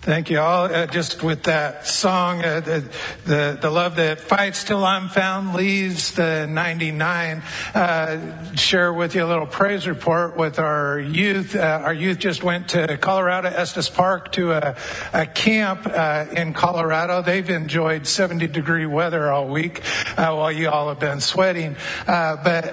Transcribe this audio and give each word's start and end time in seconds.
Thank 0.00 0.30
you 0.30 0.38
all. 0.38 0.72
Uh, 0.72 0.86
just 0.86 1.22
with 1.24 1.42
that 1.44 1.86
song, 1.86 2.42
uh, 2.42 2.82
the, 3.28 3.58
the, 3.60 3.68
love 3.68 3.96
that 3.96 4.20
fights 4.20 4.64
till 4.64 4.84
I'm 4.84 5.10
found 5.10 5.54
leaves 5.54 6.12
the 6.12 6.46
99. 6.46 7.42
Uh, 7.74 8.54
share 8.54 8.90
with 8.90 9.14
you 9.14 9.22
a 9.22 9.28
little 9.28 9.46
praise 9.46 9.86
report 9.86 10.34
with 10.34 10.58
our 10.58 10.98
youth. 10.98 11.54
Uh, 11.54 11.82
our 11.84 11.92
youth 11.92 12.18
just 12.18 12.42
went 12.42 12.70
to 12.70 12.96
Colorado 12.96 13.48
Estes 13.48 13.90
Park 13.90 14.32
to 14.32 14.52
a, 14.52 14.76
a 15.12 15.26
camp 15.26 15.86
uh, 15.86 16.24
in 16.32 16.54
Colorado. 16.54 17.20
They've 17.20 17.50
enjoyed 17.50 18.06
70 18.06 18.46
degree 18.46 18.86
weather 18.86 19.30
all 19.30 19.48
week 19.48 19.82
uh, 20.16 20.34
while 20.34 20.50
you 20.50 20.70
all 20.70 20.88
have 20.88 20.98
been 20.98 21.20
sweating. 21.20 21.76
but 22.06 22.64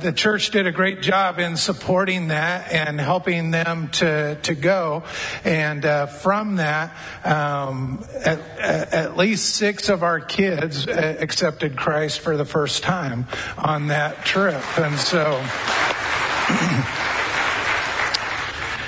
the 0.00 0.12
church 0.12 0.50
did 0.50 0.66
a 0.66 0.72
great 0.72 1.00
job 1.00 1.38
in 1.38 1.56
supporting 1.56 2.28
that 2.28 2.72
and 2.72 3.00
helping 3.00 3.52
them 3.52 3.88
to 3.92 4.34
to 4.42 4.54
go 4.54 5.04
and 5.44 5.84
from 6.10 6.56
that, 6.56 6.96
um, 7.24 8.04
at, 8.24 8.40
at, 8.58 9.16
least 9.16 9.43
six 9.44 9.88
of 9.88 10.02
our 10.02 10.20
kids 10.20 10.86
uh, 10.86 11.16
accepted 11.20 11.76
Christ 11.76 12.20
for 12.20 12.36
the 12.36 12.44
first 12.44 12.82
time 12.82 13.26
on 13.58 13.88
that 13.88 14.24
trip. 14.24 14.62
And 14.78 14.98
so. 14.98 15.44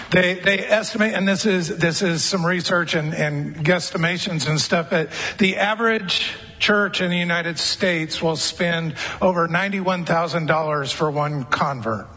They, 0.08 0.34
they 0.34 0.60
estimate, 0.60 1.14
and 1.14 1.26
this 1.26 1.44
is, 1.44 1.78
this 1.78 2.00
is 2.00 2.22
some 2.22 2.46
research 2.46 2.94
and, 2.94 3.12
and 3.12 3.56
guesstimations 3.56 4.48
and 4.48 4.60
stuff, 4.60 4.88
but 4.88 5.10
the 5.38 5.56
average 5.56 6.32
church 6.58 7.00
in 7.00 7.10
the 7.10 7.18
United 7.18 7.58
States 7.58 8.22
will 8.22 8.36
spend 8.36 8.94
over 9.20 9.48
$91,000 9.48 10.92
for 10.92 11.10
one 11.10 11.44
convert. 11.44 12.08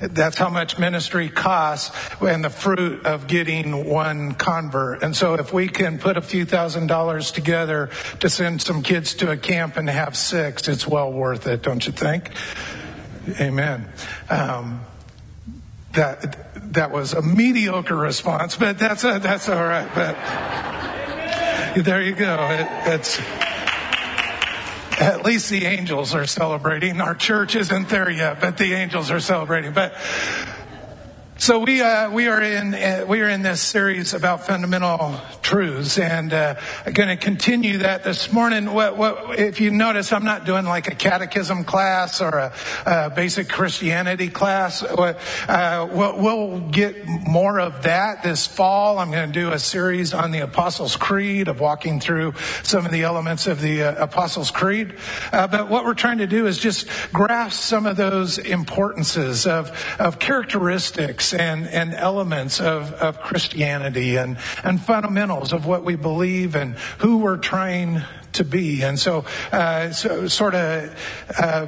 That's 0.00 0.36
how 0.36 0.50
much 0.50 0.78
ministry 0.78 1.28
costs 1.28 1.96
and 2.20 2.44
the 2.44 2.50
fruit 2.50 3.06
of 3.06 3.26
getting 3.26 3.86
one 3.88 4.32
convert. 4.32 5.02
And 5.02 5.16
so 5.16 5.34
if 5.34 5.52
we 5.52 5.68
can 5.68 5.98
put 5.98 6.16
a 6.16 6.22
few 6.22 6.44
thousand 6.44 6.86
dollars 6.88 7.30
together 7.30 7.90
to 8.20 8.28
send 8.28 8.62
some 8.62 8.82
kids 8.82 9.14
to 9.14 9.30
a 9.30 9.36
camp 9.36 9.76
and 9.76 9.88
have 9.88 10.16
six, 10.16 10.68
it's 10.68 10.86
well 10.86 11.12
worth 11.12 11.46
it, 11.46 11.62
don't 11.62 11.86
you 11.86 11.92
think? 11.92 12.30
Amen. 13.40 13.88
Um, 14.30 14.80
that 15.92 16.72
that 16.74 16.90
was 16.90 17.14
a 17.14 17.22
mediocre 17.22 17.96
response, 17.96 18.56
but 18.56 18.78
that's 18.78 19.02
a, 19.04 19.18
that's 19.18 19.48
all 19.48 19.64
right. 19.64 19.88
But 19.94 20.16
there 21.84 22.02
you 22.02 22.14
go. 22.14 22.48
It, 22.50 22.94
it's 22.94 23.18
at 24.98 25.24
least 25.24 25.50
the 25.50 25.66
angels 25.66 26.14
are 26.14 26.26
celebrating. 26.26 27.00
Our 27.00 27.14
church 27.14 27.54
isn't 27.56 27.88
there 27.88 28.10
yet, 28.10 28.40
but 28.40 28.56
the 28.56 28.74
angels 28.74 29.10
are 29.10 29.20
celebrating. 29.20 29.72
But 29.72 29.94
so 31.38 31.58
we 31.58 31.82
uh, 31.82 32.10
we 32.10 32.28
are 32.28 32.42
in 32.42 32.74
uh, 32.74 33.04
we 33.06 33.20
are 33.20 33.28
in 33.28 33.42
this 33.42 33.60
series 33.60 34.14
about 34.14 34.46
fundamental 34.46 35.20
truths, 35.46 35.96
and 35.96 36.32
uh, 36.32 36.56
I'm 36.84 36.92
going 36.92 37.08
to 37.08 37.16
continue 37.16 37.78
that 37.78 38.02
this 38.02 38.32
morning. 38.32 38.74
What, 38.74 38.96
what, 38.96 39.38
if 39.38 39.60
you 39.60 39.70
notice, 39.70 40.12
I'm 40.12 40.24
not 40.24 40.44
doing 40.44 40.64
like 40.64 40.88
a 40.88 40.94
catechism 40.96 41.62
class 41.62 42.20
or 42.20 42.30
a, 42.30 42.52
a 42.84 43.10
basic 43.10 43.48
Christianity 43.48 44.28
class. 44.28 44.82
Uh, 44.82 45.88
we'll, 45.92 46.56
get 46.70 47.06
more 47.06 47.60
of 47.60 47.84
that 47.84 48.22
this 48.22 48.46
fall. 48.46 48.98
I'm 48.98 49.10
going 49.10 49.32
to 49.32 49.40
do 49.40 49.52
a 49.52 49.58
series 49.58 50.12
on 50.12 50.32
the 50.32 50.40
Apostles' 50.40 50.96
Creed 50.96 51.46
of 51.46 51.60
walking 51.60 52.00
through 52.00 52.34
some 52.64 52.84
of 52.84 52.90
the 52.90 53.04
elements 53.04 53.46
of 53.46 53.60
the 53.60 53.82
uh, 53.82 54.04
Apostles' 54.04 54.50
Creed. 54.50 54.96
Uh, 55.32 55.46
but 55.46 55.68
what 55.68 55.84
we're 55.84 55.94
trying 55.94 56.18
to 56.18 56.26
do 56.26 56.46
is 56.46 56.58
just 56.58 56.88
grasp 57.12 57.60
some 57.60 57.86
of 57.86 57.96
those 57.96 58.38
importances 58.38 59.46
of 59.46 59.70
of 59.98 60.18
characteristics 60.18 61.32
and, 61.32 61.68
and 61.68 61.94
elements 61.94 62.60
of, 62.60 62.92
of 62.94 63.20
Christianity 63.20 64.16
and, 64.16 64.38
and 64.64 64.80
fundamentals 65.36 65.52
of 65.52 65.66
what 65.66 65.84
we 65.84 65.96
believe 65.96 66.56
and 66.56 66.74
who 66.98 67.18
we're 67.18 67.36
trying 67.36 68.02
to 68.32 68.44
be. 68.44 68.82
And 68.82 68.98
so, 68.98 69.24
uh, 69.52 69.90
so 69.90 70.28
sort 70.28 70.54
of 70.54 70.94
uh, 71.38 71.66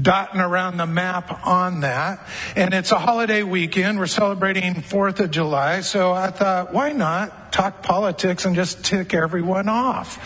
dotting 0.00 0.40
around 0.40 0.78
the 0.78 0.86
map 0.86 1.46
on 1.46 1.80
that. 1.80 2.26
And 2.56 2.74
it's 2.74 2.92
a 2.92 2.98
holiday 2.98 3.42
weekend. 3.42 3.98
We're 3.98 4.06
celebrating 4.06 4.74
4th 4.74 5.20
of 5.20 5.30
July. 5.30 5.80
So 5.82 6.12
I 6.12 6.30
thought, 6.30 6.72
why 6.72 6.92
not 6.92 7.52
talk 7.52 7.82
politics 7.82 8.44
and 8.44 8.54
just 8.54 8.84
tick 8.84 9.14
everyone 9.14 9.68
off? 9.68 10.18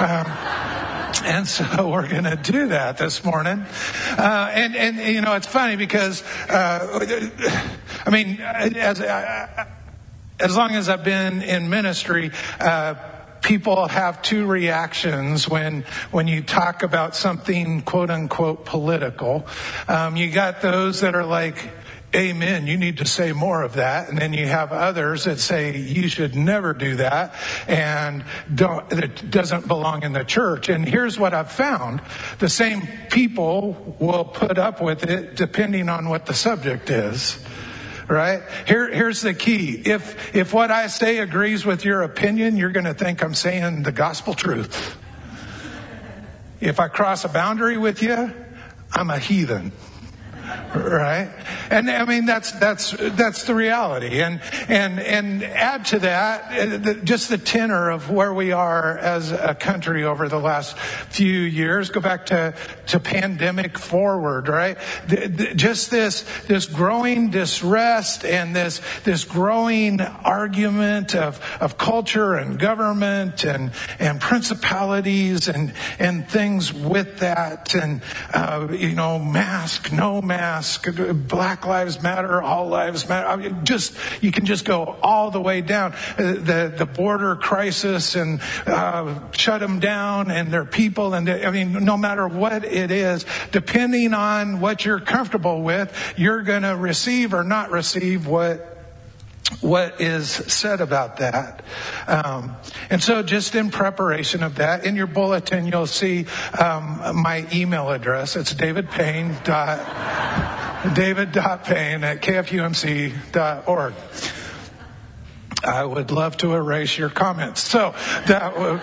Um, 0.00 0.26
and 1.24 1.46
so 1.46 1.64
we're 1.90 2.08
going 2.08 2.24
to 2.24 2.36
do 2.36 2.68
that 2.68 2.96
this 2.96 3.24
morning. 3.24 3.64
Uh, 4.16 4.50
and, 4.54 4.74
and, 4.74 4.96
you 4.96 5.20
know, 5.20 5.34
it's 5.34 5.46
funny 5.46 5.76
because, 5.76 6.22
uh, 6.48 7.68
I 8.06 8.10
mean, 8.10 8.40
as, 8.40 9.00
uh, 9.00 9.66
as 10.40 10.56
long 10.56 10.72
as 10.72 10.88
I've 10.88 11.04
been 11.04 11.42
in 11.42 11.68
ministry, 11.70 12.30
uh, 12.58 12.94
people 13.42 13.88
have 13.88 14.22
two 14.22 14.46
reactions 14.46 15.48
when 15.48 15.82
when 16.10 16.28
you 16.28 16.42
talk 16.42 16.82
about 16.82 17.16
something 17.16 17.82
quote 17.82 18.10
unquote 18.10 18.64
political. 18.64 19.46
Um, 19.88 20.16
you 20.16 20.30
got 20.30 20.60
those 20.62 21.00
that 21.00 21.14
are 21.14 21.24
like, 21.24 21.70
Amen. 22.14 22.66
You 22.66 22.76
need 22.76 22.98
to 22.98 23.06
say 23.06 23.32
more 23.32 23.62
of 23.62 23.74
that. 23.74 24.08
And 24.08 24.18
then 24.18 24.32
you 24.32 24.44
have 24.46 24.72
others 24.72 25.24
that 25.24 25.38
say 25.38 25.76
you 25.76 26.08
should 26.08 26.34
never 26.34 26.74
do 26.74 26.96
that 26.96 27.34
and 27.68 28.24
don't, 28.52 28.90
it 28.92 29.30
doesn't 29.30 29.68
belong 29.68 30.02
in 30.02 30.12
the 30.12 30.24
church. 30.24 30.68
And 30.68 30.88
here's 30.88 31.20
what 31.20 31.34
I've 31.34 31.52
found. 31.52 32.00
The 32.40 32.48
same 32.48 32.88
people 33.10 33.96
will 34.00 34.24
put 34.24 34.58
up 34.58 34.82
with 34.82 35.04
it 35.04 35.36
depending 35.36 35.88
on 35.88 36.08
what 36.08 36.26
the 36.26 36.34
subject 36.34 36.90
is. 36.90 37.38
Right? 38.10 38.42
Here, 38.66 38.92
here's 38.92 39.20
the 39.20 39.32
key. 39.32 39.80
If, 39.84 40.34
if 40.34 40.52
what 40.52 40.72
I 40.72 40.88
say 40.88 41.18
agrees 41.18 41.64
with 41.64 41.84
your 41.84 42.02
opinion, 42.02 42.56
you're 42.56 42.72
going 42.72 42.86
to 42.86 42.92
think 42.92 43.22
I'm 43.22 43.34
saying 43.34 43.84
the 43.84 43.92
gospel 43.92 44.34
truth. 44.34 44.98
If 46.60 46.80
I 46.80 46.88
cross 46.88 47.24
a 47.24 47.28
boundary 47.28 47.78
with 47.78 48.02
you, 48.02 48.32
I'm 48.92 49.10
a 49.10 49.18
heathen 49.18 49.70
right? 50.74 51.30
And 51.70 51.90
I 51.90 52.04
mean 52.04 52.26
that's 52.26 52.52
that's 52.52 52.92
that's 52.92 53.44
the 53.44 53.54
reality. 53.54 54.22
And 54.22 54.40
and 54.68 55.00
and 55.00 55.42
add 55.42 55.86
to 55.86 55.98
that 56.00 56.52
uh, 56.52 56.94
just 57.04 57.28
the 57.28 57.38
tenor 57.38 57.90
of 57.90 58.10
where 58.10 58.32
we 58.32 58.52
are 58.52 58.96
as 58.98 59.32
a 59.32 59.54
country 59.54 60.04
over 60.04 60.28
the 60.28 60.38
last 60.38 60.78
few 60.78 61.40
years. 61.40 61.90
Go 61.90 62.00
back 62.00 62.26
to 62.26 62.54
to 62.88 63.00
pandemic 63.00 63.78
forward, 63.78 64.48
right? 64.48 64.78
Just 65.56 65.90
this 65.90 66.24
this 66.46 66.66
growing 66.66 67.30
distress 67.30 68.24
and 68.24 68.54
this 68.54 68.80
this 69.04 69.24
growing 69.24 70.00
argument 70.00 71.14
of 71.14 71.40
of 71.60 71.78
culture 71.78 72.34
and 72.34 72.58
government 72.58 73.44
and 73.44 73.72
and 73.98 74.20
principalities 74.20 75.48
and 75.48 75.72
and 75.98 76.28
things 76.28 76.72
with 76.72 77.18
that 77.18 77.74
and 77.74 78.02
uh, 78.32 78.68
you 78.70 78.94
know 78.94 79.18
mask 79.18 79.92
no 79.92 80.20
mask 80.22 80.59
ask 80.60 80.86
Black 81.26 81.64
Lives 81.64 82.02
Matter, 82.02 82.42
All 82.42 82.68
Lives 82.68 83.08
Matter. 83.08 83.26
I 83.26 83.36
mean, 83.36 83.64
just 83.64 83.96
you 84.20 84.30
can 84.30 84.44
just 84.44 84.66
go 84.66 84.98
all 85.02 85.30
the 85.30 85.40
way 85.40 85.62
down 85.62 85.94
uh, 86.18 86.34
the 86.34 86.74
the 86.76 86.84
border 86.84 87.34
crisis 87.34 88.14
and 88.14 88.42
uh, 88.66 89.18
shut 89.32 89.60
them 89.60 89.80
down 89.80 90.30
and 90.30 90.52
their 90.52 90.66
people 90.66 91.14
and 91.14 91.30
I 91.30 91.50
mean, 91.50 91.82
no 91.82 91.96
matter 91.96 92.28
what 92.28 92.62
it 92.62 92.90
is, 92.90 93.24
depending 93.52 94.12
on 94.12 94.60
what 94.60 94.84
you're 94.84 95.00
comfortable 95.00 95.62
with, 95.62 95.96
you're 96.18 96.42
going 96.42 96.62
to 96.62 96.76
receive 96.76 97.32
or 97.32 97.42
not 97.42 97.70
receive 97.70 98.26
what 98.26 98.69
what 99.60 100.00
is 100.00 100.28
said 100.28 100.80
about 100.80 101.18
that. 101.18 101.64
Um, 102.06 102.56
and 102.88 103.02
so, 103.02 103.22
just 103.22 103.54
in 103.54 103.70
preparation 103.70 104.42
of 104.42 104.56
that, 104.56 104.84
in 104.84 104.96
your 104.96 105.06
bulletin, 105.06 105.66
you'll 105.66 105.86
see 105.86 106.26
um, 106.58 107.00
my 107.20 107.46
email 107.52 107.90
address. 107.90 108.36
It's 108.36 108.54
David 108.54 108.90
Payne. 108.90 109.36
Dot, 109.44 110.94
David 110.94 111.32
Payne 111.32 112.04
at 112.04 112.22
kfumc.org. 112.22 113.94
I 115.62 115.84
would 115.84 116.10
love 116.10 116.38
to 116.38 116.54
erase 116.54 116.96
your 116.96 117.10
comments. 117.10 117.62
So 117.62 117.94
that 118.26 118.58
would. 118.58 118.80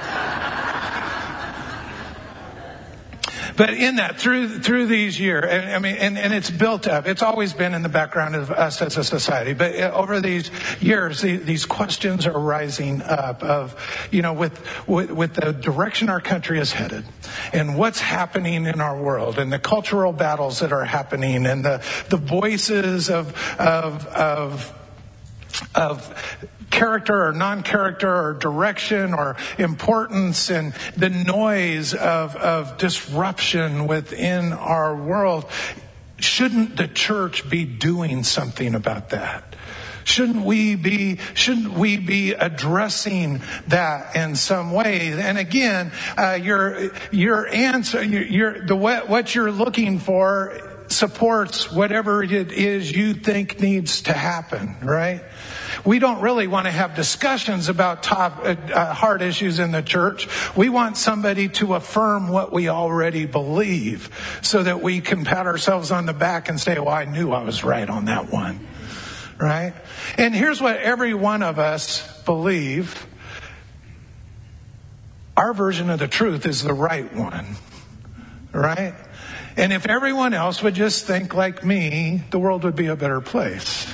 But 3.58 3.72
in 3.72 3.96
that, 3.96 4.20
through 4.20 4.60
through 4.60 4.86
these 4.86 5.20
years, 5.20 5.44
and, 5.50 5.72
I 5.72 5.80
mean, 5.80 5.96
and, 5.96 6.16
and 6.16 6.32
it's 6.32 6.52
built 6.52 6.88
up. 6.88 7.08
It's 7.08 7.24
always 7.24 7.54
been 7.54 7.74
in 7.74 7.82
the 7.82 7.90
background 7.90 8.36
of 8.36 8.52
us 8.52 8.82
as 8.84 8.98
a 8.98 9.04
society. 9.04 9.54
But 9.54 9.76
uh, 9.76 9.92
over 9.96 10.22
these 10.22 10.52
years, 10.80 11.22
the, 11.22 11.38
these 11.38 11.66
questions 11.66 12.28
are 12.28 12.40
rising 12.40 13.02
up 13.02 13.42
of, 13.42 13.76
you 14.12 14.22
know, 14.22 14.34
with, 14.34 14.62
with 14.88 15.10
with 15.12 15.34
the 15.34 15.54
direction 15.54 16.08
our 16.08 16.22
country 16.22 16.60
is 16.60 16.72
headed, 16.72 17.04
and 17.52 17.78
what's 17.80 18.00
happening 18.00 18.68
in 18.68 18.80
our 18.80 19.02
world, 19.02 19.40
and 19.40 19.52
the 19.52 19.60
cultural 19.60 20.14
battles 20.14 20.60
that 20.60 20.72
are 20.72 20.86
happening, 20.86 21.48
and 21.48 21.66
the 21.66 21.84
the 22.10 22.18
voices 22.18 23.10
of 23.10 23.34
of 23.60 24.06
of 24.06 24.72
of 25.74 26.50
character 26.70 27.28
or 27.28 27.32
non-character 27.32 28.14
or 28.14 28.34
direction 28.34 29.14
or 29.14 29.36
importance 29.58 30.50
and 30.50 30.74
the 30.96 31.10
noise 31.10 31.94
of, 31.94 32.36
of 32.36 32.78
disruption 32.78 33.88
within 33.88 34.54
our 34.54 34.96
world. 34.96 35.46
Shouldn't 36.20 36.78
the 36.78 36.88
church 36.88 37.50
be 37.50 37.66
doing 37.66 38.24
something 38.24 38.76
about 38.76 39.10
that? 39.10 39.56
Shouldn't 40.04 40.46
we 40.46 40.76
be, 40.76 41.20
shouldn't 41.34 41.74
we 41.74 41.98
be 41.98 42.32
addressing 42.32 43.42
that 43.68 44.16
in 44.16 44.36
some 44.38 44.72
way? 44.72 45.12
And 45.12 45.38
again, 45.38 45.92
uh, 46.18 46.40
your, 46.42 46.92
your 47.12 47.46
answer, 47.48 48.02
your, 48.02 48.24
your, 48.24 48.66
the, 48.66 48.76
what 48.76 49.36
you're 49.36 49.52
looking 49.52 50.00
for 50.00 50.86
supports 50.88 51.72
whatever 51.72 52.24
it 52.24 52.54
is 52.54 52.90
you 52.90 53.14
think 53.14 53.60
needs 53.60 54.04
to 54.04 54.14
happen, 54.14 54.78
right? 54.82 55.24
We 55.86 56.00
don't 56.00 56.22
really 56.22 56.48
want 56.48 56.66
to 56.66 56.72
have 56.72 56.96
discussions 56.96 57.70
about 57.70 58.04
top, 58.04 58.40
uh, 58.40 58.56
uh, 58.74 58.94
hard 58.94 59.22
issues 59.22 59.60
in 59.60 59.72
the 59.72 59.82
church. 59.82 60.28
We 60.56 60.70
want 60.70 60.98
somebody 60.98 61.50
to 61.50 61.76
affirm 61.76 62.28
what 62.28 62.52
we 62.52 62.70
already 62.70 63.26
believe 63.26 64.40
so 64.42 64.64
that 64.64 64.82
we 64.82 65.02
can 65.02 65.26
pat 65.26 65.46
ourselves 65.46 65.92
on 65.92 66.06
the 66.06 66.14
back 66.14 66.50
and 66.50 66.60
say, 66.60 66.80
well, 66.80 66.90
I 66.90 67.06
knew 67.06 67.32
I 67.32 67.44
was 67.44 67.64
right 67.64 67.90
on 67.90 68.06
that 68.06 68.32
one. 68.32 68.66
Right? 69.40 69.74
And 70.18 70.34
here's 70.34 70.62
what 70.62 70.78
every 70.78 71.14
one 71.14 71.44
of 71.44 71.60
us 71.60 72.24
believe. 72.24 73.06
Our 75.36 75.54
version 75.54 75.90
of 75.90 76.00
the 76.00 76.08
truth 76.08 76.46
is 76.48 76.64
the 76.64 76.74
right 76.74 77.14
one. 77.14 77.56
Right? 78.52 78.96
And 79.56 79.74
if 79.74 79.88
everyone 79.88 80.34
else 80.34 80.62
would 80.62 80.76
just 80.76 81.06
think 81.06 81.34
like 81.34 81.64
me, 81.64 82.24
the 82.30 82.40
world 82.40 82.64
would 82.64 82.76
be 82.76 82.88
a 82.88 82.96
better 82.96 83.22
place. 83.22 83.92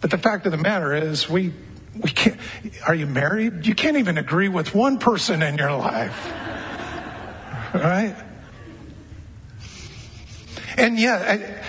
But 0.00 0.10
the 0.10 0.18
fact 0.18 0.46
of 0.46 0.52
the 0.52 0.58
matter 0.58 0.94
is, 0.94 1.28
we, 1.28 1.52
we 1.94 2.10
can't, 2.10 2.38
are 2.86 2.94
you 2.94 3.06
married? 3.06 3.66
You 3.66 3.74
can't 3.74 3.96
even 3.96 4.18
agree 4.18 4.48
with 4.48 4.74
one 4.74 4.98
person 4.98 5.42
in 5.42 5.58
your 5.58 5.72
life. 5.72 6.26
Right? 7.74 8.16
And 10.76 10.98
yeah, 10.98 11.59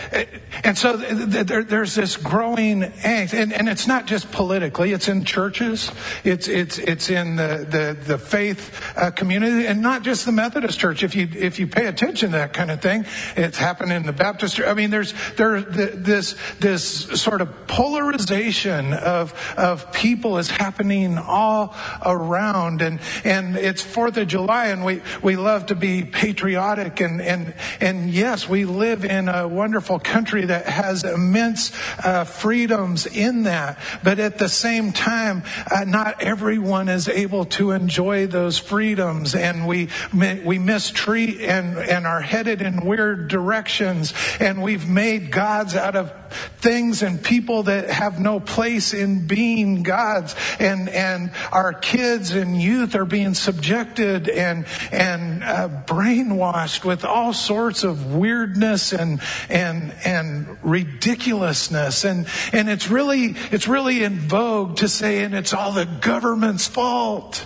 and 0.64 0.78
so 0.78 0.98
there's 0.98 1.96
this 1.96 2.18
growing 2.18 2.82
angst, 2.82 3.34
and, 3.34 3.70
it's 3.70 3.88
not 3.88 4.06
just 4.06 4.32
politically; 4.32 4.92
it's 4.92 5.08
in 5.08 5.24
churches, 5.24 5.92
it's 6.24 6.48
it's 6.48 6.78
it's 6.78 7.10
in 7.10 7.36
the 7.36 7.66
the, 7.70 7.98
the 8.06 8.18
faith 8.18 8.82
uh, 8.98 9.12
community, 9.12 9.68
and 9.68 9.82
not 9.82 10.04
just 10.04 10.26
the 10.26 10.32
Methodist 10.32 10.80
Church. 10.80 11.04
If 11.04 11.16
you 11.16 11.30
if 11.34 11.60
you 11.60 11.68
pay 11.68 11.86
attention 11.86 12.32
to 12.32 12.38
that 12.38 12.54
kind 12.54 12.72
of 12.72 12.82
thing, 12.82 13.06
it's 13.36 13.58
happened 13.58 13.92
in 13.92 14.06
the 14.06 14.14
Baptist. 14.14 14.56
Church. 14.56 14.68
I 14.68 14.74
mean, 14.74 14.90
there's 14.90 15.14
there's 15.38 15.66
this 15.66 16.36
this 16.60 16.84
sort 17.22 17.42
of 17.42 17.68
polarization 17.68 18.94
of 18.94 19.34
of 19.58 19.92
people 19.94 20.38
is 20.38 20.50
happening 20.50 21.18
all 21.18 21.76
around, 22.06 22.82
and 22.82 23.00
and 23.24 23.56
it's 23.56 23.82
Fourth 23.82 24.18
of 24.18 24.28
July, 24.28 24.68
and 24.68 24.84
we 24.84 25.02
we 25.22 25.36
love 25.36 25.68
to 25.68 25.76
be 25.76 26.04
patriotic, 26.04 27.00
and 27.00 27.22
and 27.22 27.54
and 27.80 28.10
yes, 28.10 28.50
we 28.50 28.66
live 28.66 29.06
in 29.06 29.30
a 29.30 29.48
wonderful 29.48 29.91
country 30.00 30.46
that 30.46 30.68
has 30.68 31.04
immense 31.04 31.72
uh, 32.04 32.24
freedoms 32.24 33.06
in 33.06 33.44
that. 33.44 33.80
But 34.04 34.20
at 34.20 34.38
the 34.38 34.50
same 34.50 34.92
time, 34.92 35.44
uh, 35.70 35.84
not 35.86 36.22
everyone 36.22 36.90
is 36.90 37.08
able 37.08 37.46
to 37.46 37.72
enjoy 37.72 38.28
those 38.28 38.58
freedoms, 38.58 39.36
and 39.36 39.68
we 39.68 39.90
we 40.14 40.60
mistreat 40.60 41.42
and 41.42 41.78
and 41.78 42.06
are 42.08 42.22
headed 42.22 42.62
in 42.62 42.86
weird 42.86 43.28
directions, 43.28 44.14
and 44.40 44.62
we've 44.62 44.88
made 44.88 45.32
gods 45.32 45.76
out 45.76 45.96
of 45.96 46.12
things 46.58 47.02
and 47.02 47.24
people 47.24 47.64
that 47.64 47.90
have 47.90 48.20
no 48.20 48.40
place 48.40 48.94
in 48.94 49.28
being 49.28 49.84
gods, 49.84 50.36
and 50.60 50.90
and 50.90 51.32
our 51.52 51.74
kids 51.74 52.32
and 52.32 52.62
youth 52.62 52.96
are 52.96 53.06
being 53.06 53.34
subjected 53.34 54.30
and 54.30 54.66
and 54.92 55.44
uh, 55.44 55.70
brainwashed 55.86 56.86
with 56.86 57.04
all 57.04 57.34
sorts 57.34 57.84
of 57.84 58.14
weirdness 58.16 58.94
and 58.94 59.22
and 59.50 59.81
and 60.06 60.58
ridiculousness. 60.62 62.06
And 62.06 62.28
and 62.54 62.70
it's 62.70 62.90
really 62.90 63.36
it's 63.52 63.68
really 63.68 64.04
in 64.04 64.20
vogue 64.20 64.78
to 64.78 64.88
say 64.88 65.24
and 65.24 65.34
it's 65.34 65.54
all 65.54 65.72
the 65.72 65.86
government's 65.86 66.68
fault. 66.68 67.46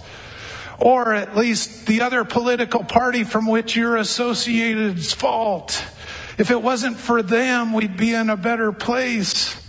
Or 0.78 1.14
at 1.14 1.38
least 1.38 1.88
the 1.88 2.02
other 2.02 2.26
political 2.26 2.84
party 2.84 3.24
from 3.24 3.48
which 3.48 3.78
you're 3.78 3.96
associated's 3.96 5.14
fault. 5.14 5.84
If 6.38 6.52
it 6.52 6.62
wasn't 6.62 6.98
for 6.98 7.22
them 7.22 7.72
we'd 7.72 7.96
be 7.96 8.14
in 8.14 8.30
a 8.30 8.38
better 8.38 8.72
place 8.72 9.65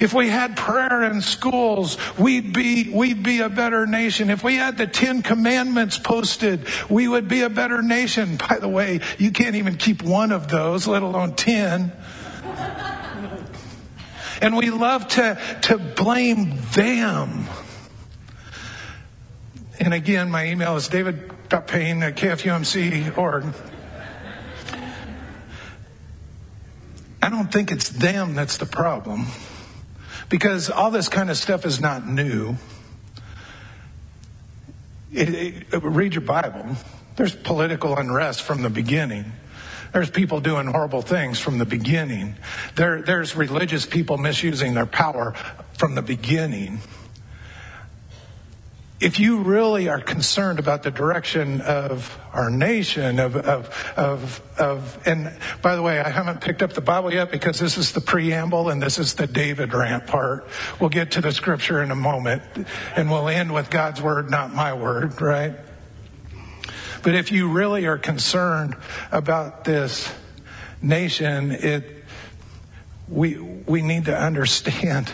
if 0.00 0.12
we 0.14 0.28
had 0.28 0.56
prayer 0.56 1.04
in 1.04 1.20
schools, 1.20 1.96
we'd 2.18 2.52
be, 2.52 2.90
we'd 2.90 3.22
be 3.22 3.40
a 3.40 3.48
better 3.48 3.86
nation. 3.86 4.30
If 4.30 4.44
we 4.44 4.56
had 4.56 4.78
the 4.78 4.86
Ten 4.86 5.22
Commandments 5.22 5.98
posted, 5.98 6.66
we 6.88 7.08
would 7.08 7.28
be 7.28 7.42
a 7.42 7.50
better 7.50 7.82
nation. 7.82 8.36
By 8.36 8.58
the 8.58 8.68
way, 8.68 9.00
you 9.18 9.30
can't 9.30 9.56
even 9.56 9.76
keep 9.76 10.02
one 10.02 10.32
of 10.32 10.48
those, 10.48 10.86
let 10.86 11.02
alone 11.02 11.34
ten. 11.34 11.92
And 14.40 14.56
we 14.56 14.70
love 14.70 15.08
to, 15.08 15.40
to 15.62 15.78
blame 15.78 16.58
them. 16.72 17.46
And 19.80 19.94
again, 19.94 20.30
my 20.30 20.46
email 20.46 20.76
is 20.76 20.88
david.payne 20.88 22.02
at 22.02 22.16
kfumc.org. 22.16 23.44
I 27.22 27.28
don't 27.28 27.50
think 27.50 27.72
it's 27.72 27.88
them 27.88 28.34
that's 28.34 28.56
the 28.56 28.66
problem. 28.66 29.26
Because 30.28 30.70
all 30.70 30.90
this 30.90 31.08
kind 31.08 31.30
of 31.30 31.36
stuff 31.36 31.64
is 31.64 31.80
not 31.80 32.06
new. 32.06 32.56
It, 35.12 35.66
it, 35.72 35.82
read 35.82 36.14
your 36.14 36.22
Bible. 36.22 36.76
There's 37.16 37.34
political 37.34 37.96
unrest 37.96 38.42
from 38.42 38.62
the 38.62 38.70
beginning. 38.70 39.32
There's 39.92 40.10
people 40.10 40.40
doing 40.40 40.66
horrible 40.66 41.00
things 41.00 41.38
from 41.38 41.58
the 41.58 41.64
beginning. 41.64 42.34
There, 42.74 43.02
there's 43.02 43.36
religious 43.36 43.86
people 43.86 44.18
misusing 44.18 44.74
their 44.74 44.86
power 44.86 45.34
from 45.78 45.94
the 45.94 46.02
beginning 46.02 46.80
if 48.98 49.20
you 49.20 49.42
really 49.42 49.88
are 49.88 50.00
concerned 50.00 50.58
about 50.58 50.82
the 50.82 50.90
direction 50.90 51.60
of 51.60 52.18
our 52.32 52.48
nation, 52.48 53.18
of, 53.18 53.36
of, 53.36 53.92
of, 53.94 54.40
of, 54.58 55.06
and 55.06 55.36
by 55.60 55.76
the 55.76 55.82
way, 55.82 56.00
I 56.00 56.08
haven't 56.08 56.40
picked 56.40 56.62
up 56.62 56.72
the 56.72 56.80
Bible 56.80 57.12
yet 57.12 57.30
because 57.30 57.58
this 57.58 57.76
is 57.76 57.92
the 57.92 58.00
preamble 58.00 58.70
and 58.70 58.82
this 58.82 58.98
is 58.98 59.14
the 59.14 59.26
David 59.26 59.74
rant 59.74 60.06
part. 60.06 60.46
We'll 60.80 60.88
get 60.88 61.10
to 61.12 61.20
the 61.20 61.30
scripture 61.32 61.82
in 61.82 61.90
a 61.90 61.94
moment 61.94 62.42
and 62.96 63.10
we'll 63.10 63.28
end 63.28 63.52
with 63.52 63.68
God's 63.68 64.00
word, 64.00 64.30
not 64.30 64.54
my 64.54 64.72
word, 64.72 65.20
right? 65.20 65.54
But 67.02 67.14
if 67.14 67.30
you 67.30 67.50
really 67.50 67.86
are 67.86 67.98
concerned 67.98 68.76
about 69.12 69.64
this 69.64 70.10
nation, 70.80 71.52
it, 71.52 72.02
we, 73.08 73.36
we 73.38 73.82
need 73.82 74.06
to 74.06 74.18
understand 74.18 75.12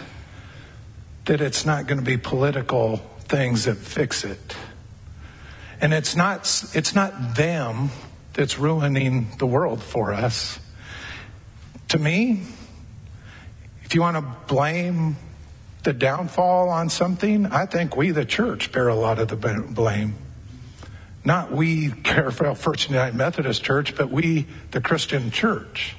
that 1.24 1.40
it's 1.40 1.66
not 1.66 1.88
going 1.88 1.98
to 1.98 2.04
be 2.04 2.16
political 2.16 3.02
things 3.22 3.64
that 3.64 3.76
fix 3.76 4.24
it. 4.24 4.56
And 5.80 5.92
it's 5.92 6.14
not, 6.14 6.42
it's 6.74 6.94
not 6.94 7.34
them 7.34 7.90
that's 8.34 8.58
ruining 8.58 9.28
the 9.38 9.46
world 9.46 9.82
for 9.82 10.12
us. 10.12 10.58
To 11.88 11.98
me, 11.98 12.42
if 13.84 13.94
you 13.94 14.00
want 14.00 14.16
to 14.16 14.22
blame 14.46 15.16
the 15.82 15.92
downfall 15.92 16.68
on 16.68 16.88
something, 16.88 17.46
I 17.46 17.66
think 17.66 17.96
we, 17.96 18.10
the 18.10 18.24
church, 18.24 18.72
bear 18.72 18.88
a 18.88 18.94
lot 18.94 19.18
of 19.18 19.28
the 19.28 19.36
blame. 19.36 20.14
Not 21.24 21.52
we, 21.52 21.88
Kerrville 21.90 22.56
First 22.56 22.88
United 22.88 23.14
Methodist 23.16 23.62
Church, 23.62 23.96
but 23.96 24.10
we, 24.10 24.46
the 24.70 24.80
Christian 24.80 25.30
church. 25.30 25.96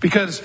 Because 0.00 0.42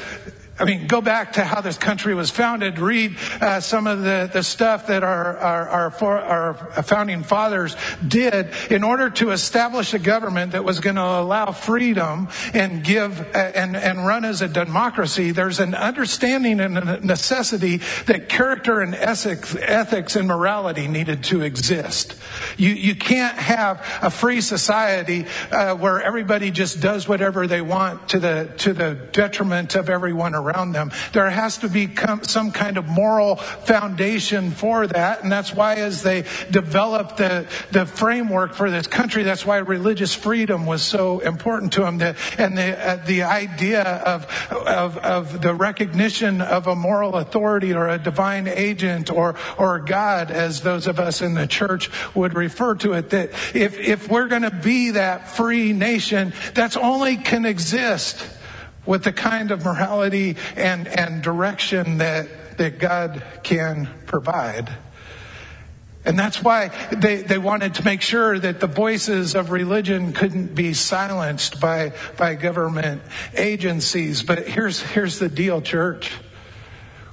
I 0.59 0.65
mean, 0.65 0.87
go 0.87 0.99
back 0.99 1.33
to 1.33 1.45
how 1.45 1.61
this 1.61 1.77
country 1.77 2.13
was 2.13 2.29
founded. 2.29 2.79
Read 2.79 3.15
uh, 3.39 3.61
some 3.61 3.87
of 3.87 4.01
the, 4.01 4.29
the 4.31 4.43
stuff 4.43 4.87
that 4.87 5.03
our, 5.03 5.37
our, 5.37 5.69
our, 5.69 5.91
for, 5.91 6.19
our 6.19 6.53
founding 6.83 7.23
fathers 7.23 7.77
did 8.05 8.49
in 8.69 8.83
order 8.83 9.09
to 9.11 9.31
establish 9.31 9.93
a 9.93 9.99
government 9.99 10.51
that 10.51 10.65
was 10.65 10.81
going 10.81 10.97
to 10.97 11.01
allow 11.01 11.53
freedom 11.53 12.27
and 12.53 12.83
give 12.83 13.21
uh, 13.33 13.37
and, 13.37 13.77
and 13.77 14.05
run 14.05 14.25
as 14.25 14.41
a 14.41 14.49
democracy. 14.49 15.31
There's 15.31 15.61
an 15.61 15.75
understanding 15.75 16.59
and 16.59 16.77
a 16.77 16.99
necessity 17.05 17.77
that 18.07 18.27
character 18.27 18.81
and 18.81 18.93
ethics, 18.93 19.55
ethics 19.55 20.17
and 20.17 20.27
morality 20.27 20.89
needed 20.89 21.23
to 21.25 21.41
exist. 21.41 22.15
You, 22.57 22.71
you 22.71 22.95
can't 22.95 23.37
have 23.37 23.79
a 24.01 24.09
free 24.09 24.41
society 24.41 25.25
uh, 25.51 25.75
where 25.75 26.01
everybody 26.01 26.51
just 26.51 26.81
does 26.81 27.07
whatever 27.07 27.47
they 27.47 27.61
want 27.61 28.09
to 28.09 28.19
the, 28.19 28.53
to 28.57 28.73
the 28.73 28.95
detriment 29.13 29.75
of 29.75 29.89
everyone 29.89 30.35
around 30.35 30.48
around 30.49 30.71
them. 30.71 30.91
There 31.13 31.29
has 31.29 31.57
to 31.59 31.69
be 31.69 31.89
some 32.23 32.51
kind 32.51 32.77
of 32.77 32.87
moral 32.87 33.35
foundation 33.35 34.51
for 34.51 34.87
that. 34.87 35.23
And 35.23 35.31
that's 35.31 35.53
why 35.53 35.75
as 35.75 36.03
they 36.03 36.23
developed 36.51 37.17
the, 37.17 37.47
the 37.71 37.85
framework 37.85 38.53
for 38.53 38.69
this 38.69 38.87
country, 38.87 39.23
that's 39.23 39.45
why 39.45 39.57
religious 39.57 40.13
freedom 40.13 40.65
was 40.65 40.81
so 40.81 41.19
important 41.19 41.73
to 41.73 41.81
them. 41.81 41.97
The, 41.97 42.15
and 42.37 42.57
the, 42.57 42.77
uh, 42.77 42.95
the 43.05 43.23
idea 43.23 43.83
of, 43.83 44.25
of, 44.51 44.97
of 44.97 45.41
the 45.41 45.53
recognition 45.53 46.41
of 46.41 46.67
a 46.67 46.75
moral 46.75 47.15
authority 47.15 47.73
or 47.73 47.87
a 47.87 47.97
divine 47.97 48.47
agent 48.47 49.11
or, 49.11 49.35
or 49.57 49.79
God, 49.79 50.31
as 50.31 50.61
those 50.61 50.87
of 50.87 50.99
us 50.99 51.21
in 51.21 51.33
the 51.33 51.47
church 51.47 51.89
would 52.15 52.33
refer 52.33 52.75
to 52.75 52.93
it, 52.93 53.09
that 53.11 53.29
if, 53.53 53.77
if 53.79 54.09
we're 54.09 54.27
going 54.27 54.43
to 54.43 54.51
be 54.51 54.91
that 54.91 55.29
free 55.29 55.73
nation, 55.73 56.33
that's 56.53 56.77
only 56.77 57.17
can 57.17 57.45
exist 57.45 58.38
with 58.89 59.03
the 59.03 59.13
kind 59.13 59.51
of 59.51 59.63
morality 59.63 60.35
and, 60.55 60.87
and 60.87 61.21
direction 61.21 61.99
that, 61.99 62.57
that 62.57 62.79
God 62.79 63.23
can 63.43 63.87
provide. 64.07 64.67
And 66.05 66.17
that's 66.17 66.41
why 66.41 66.69
they, 66.91 67.17
they 67.17 67.37
wanted 67.37 67.75
to 67.75 67.85
make 67.85 68.01
sure 68.01 68.39
that 68.39 68.59
the 68.59 68.65
voices 68.65 69.35
of 69.35 69.51
religion 69.51 70.11
couldn't 70.11 70.55
be 70.55 70.73
silenced 70.73 71.61
by, 71.61 71.93
by 72.17 72.33
government 72.33 73.03
agencies. 73.35 74.23
But 74.23 74.47
here's, 74.47 74.81
here's 74.81 75.19
the 75.19 75.29
deal, 75.29 75.61
church. 75.61 76.11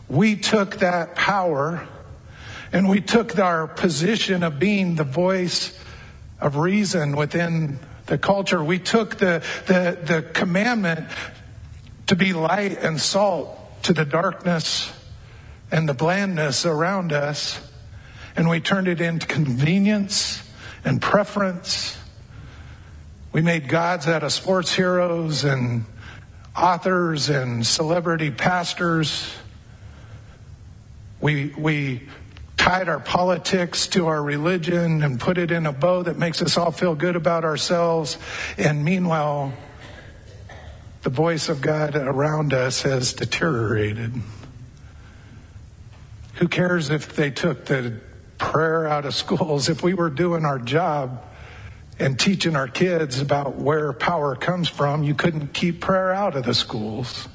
We 0.08 0.36
took 0.36 0.76
that 0.76 1.14
power 1.14 1.86
and 2.72 2.88
we 2.88 3.02
took 3.02 3.38
our 3.38 3.66
position 3.66 4.42
of 4.44 4.58
being 4.58 4.94
the 4.94 5.04
voice 5.04 5.78
of 6.40 6.56
reason 6.56 7.16
within 7.16 7.80
the 8.06 8.16
culture. 8.16 8.64
We 8.64 8.78
took 8.78 9.16
the, 9.16 9.44
the, 9.66 9.98
the 10.02 10.22
commandment 10.22 11.08
to 12.06 12.16
be 12.16 12.32
light 12.32 12.78
and 12.78 13.00
salt 13.00 13.82
to 13.82 13.92
the 13.92 14.04
darkness 14.04 14.92
and 15.70 15.88
the 15.88 15.94
blandness 15.94 16.64
around 16.64 17.12
us 17.12 17.60
and 18.36 18.50
we 18.50 18.60
turned 18.60 18.86
it 18.86 19.00
into 19.00 19.26
convenience 19.26 20.42
and 20.84 21.00
preference. 21.00 21.98
We 23.32 23.40
made 23.40 23.68
gods 23.68 24.06
out 24.06 24.22
of 24.22 24.32
sports 24.32 24.72
heroes 24.72 25.44
and 25.44 25.86
authors 26.54 27.30
and 27.30 27.66
celebrity 27.66 28.30
pastors. 28.30 29.34
We, 31.20 31.54
we 31.56 32.08
tied 32.58 32.90
our 32.90 33.00
politics 33.00 33.86
to 33.88 34.06
our 34.08 34.22
religion 34.22 35.02
and 35.02 35.18
put 35.18 35.38
it 35.38 35.50
in 35.50 35.64
a 35.64 35.72
bow 35.72 36.02
that 36.02 36.18
makes 36.18 36.42
us 36.42 36.58
all 36.58 36.72
feel 36.72 36.94
good 36.94 37.16
about 37.16 37.44
ourselves. 37.44 38.18
And 38.58 38.84
meanwhile, 38.84 39.54
the 41.06 41.10
voice 41.10 41.48
of 41.48 41.60
God 41.60 41.94
around 41.94 42.52
us 42.52 42.82
has 42.82 43.12
deteriorated. 43.12 44.12
Who 46.34 46.48
cares 46.48 46.90
if 46.90 47.14
they 47.14 47.30
took 47.30 47.66
the 47.66 48.00
prayer 48.38 48.88
out 48.88 49.04
of 49.04 49.14
schools, 49.14 49.68
if 49.68 49.84
we 49.84 49.94
were 49.94 50.10
doing 50.10 50.44
our 50.44 50.58
job 50.58 51.24
and 52.00 52.18
teaching 52.18 52.56
our 52.56 52.66
kids 52.66 53.20
about 53.20 53.54
where 53.54 53.92
power 53.92 54.34
comes 54.34 54.68
from, 54.68 55.04
you 55.04 55.14
couldn't 55.14 55.54
keep 55.54 55.80
prayer 55.80 56.12
out 56.12 56.34
of 56.34 56.42
the 56.42 56.54
schools. 56.54 57.28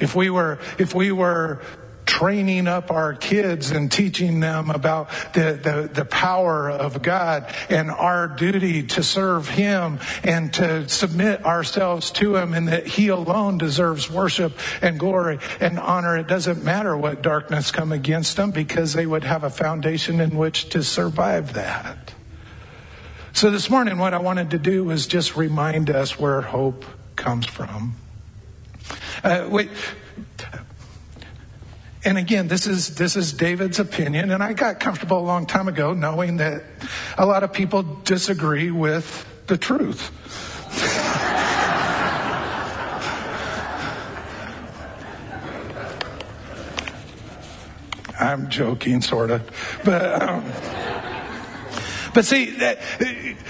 If 0.00 0.14
we 0.14 0.30
were, 0.30 0.58
if 0.78 0.94
we 0.94 1.12
were 1.12 1.60
training 2.08 2.66
up 2.66 2.90
our 2.90 3.12
kids 3.12 3.70
and 3.70 3.92
teaching 3.92 4.40
them 4.40 4.70
about 4.70 5.10
the, 5.34 5.60
the, 5.62 5.90
the 5.92 6.04
power 6.06 6.70
of 6.70 7.02
God 7.02 7.54
and 7.68 7.90
our 7.90 8.26
duty 8.26 8.82
to 8.84 9.02
serve 9.02 9.46
Him 9.46 10.00
and 10.24 10.52
to 10.54 10.88
submit 10.88 11.44
ourselves 11.44 12.10
to 12.12 12.36
Him 12.36 12.54
and 12.54 12.68
that 12.68 12.86
He 12.86 13.08
alone 13.08 13.58
deserves 13.58 14.10
worship 14.10 14.58
and 14.80 14.98
glory 14.98 15.38
and 15.60 15.78
honor. 15.78 16.16
It 16.16 16.26
doesn't 16.26 16.64
matter 16.64 16.96
what 16.96 17.20
darkness 17.20 17.70
come 17.70 17.92
against 17.92 18.38
them 18.38 18.52
because 18.52 18.94
they 18.94 19.04
would 19.04 19.24
have 19.24 19.44
a 19.44 19.50
foundation 19.50 20.18
in 20.18 20.34
which 20.36 20.70
to 20.70 20.82
survive 20.82 21.52
that. 21.52 22.14
So 23.34 23.50
this 23.50 23.68
morning, 23.68 23.98
what 23.98 24.14
I 24.14 24.18
wanted 24.18 24.50
to 24.52 24.58
do 24.58 24.82
was 24.82 25.06
just 25.06 25.36
remind 25.36 25.90
us 25.90 26.18
where 26.18 26.40
hope 26.40 26.86
comes 27.16 27.44
from. 27.44 27.96
Uh, 29.22 29.46
wait, 29.50 29.68
and 32.04 32.16
again, 32.16 32.48
this 32.48 32.66
is, 32.66 32.94
this 32.94 33.16
is 33.16 33.32
David's 33.32 33.78
opinion, 33.78 34.30
and 34.30 34.42
I 34.42 34.52
got 34.52 34.78
comfortable 34.78 35.18
a 35.18 35.26
long 35.26 35.46
time 35.46 35.68
ago 35.68 35.94
knowing 35.94 36.36
that 36.36 36.62
a 37.16 37.26
lot 37.26 37.42
of 37.42 37.52
people 37.52 37.82
disagree 38.04 38.70
with 38.70 39.26
the 39.46 39.56
truth. 39.56 40.12
I'm 48.20 48.48
joking, 48.48 49.00
sort 49.00 49.30
of. 49.30 49.80
But, 49.84 50.22
um, 50.22 50.44
but 52.14 52.24
see, 52.24 52.56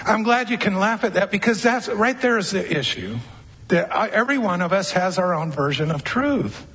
I'm 0.04 0.22
glad 0.22 0.50
you 0.50 0.58
can 0.58 0.76
laugh 0.76 1.04
at 1.04 1.14
that 1.14 1.30
because 1.30 1.62
that's 1.62 1.88
right 1.88 2.20
there 2.20 2.38
is 2.38 2.50
the 2.50 2.78
issue. 2.78 3.18
That 3.68 3.90
every 4.12 4.38
one 4.38 4.62
of 4.62 4.72
us 4.72 4.92
has 4.92 5.18
our 5.18 5.34
own 5.34 5.50
version 5.52 5.90
of 5.90 6.04
truth. 6.04 6.66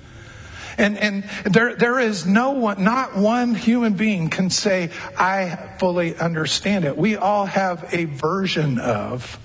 And, 0.78 0.98
and 0.98 1.24
there, 1.46 1.76
there 1.76 2.00
is 2.00 2.26
no 2.26 2.52
one, 2.52 2.84
not 2.84 3.16
one 3.16 3.56
human 3.56 3.94
being 3.94 4.30
can 4.30 4.50
say, 4.50 4.90
I 5.18 5.56
fully 5.80 6.16
understand 6.16 6.86
it. 6.86 6.98
We 6.98 7.16
all 7.16 7.46
have 7.46 7.94
a 7.94 8.06
version 8.06 8.80
of 8.80 9.40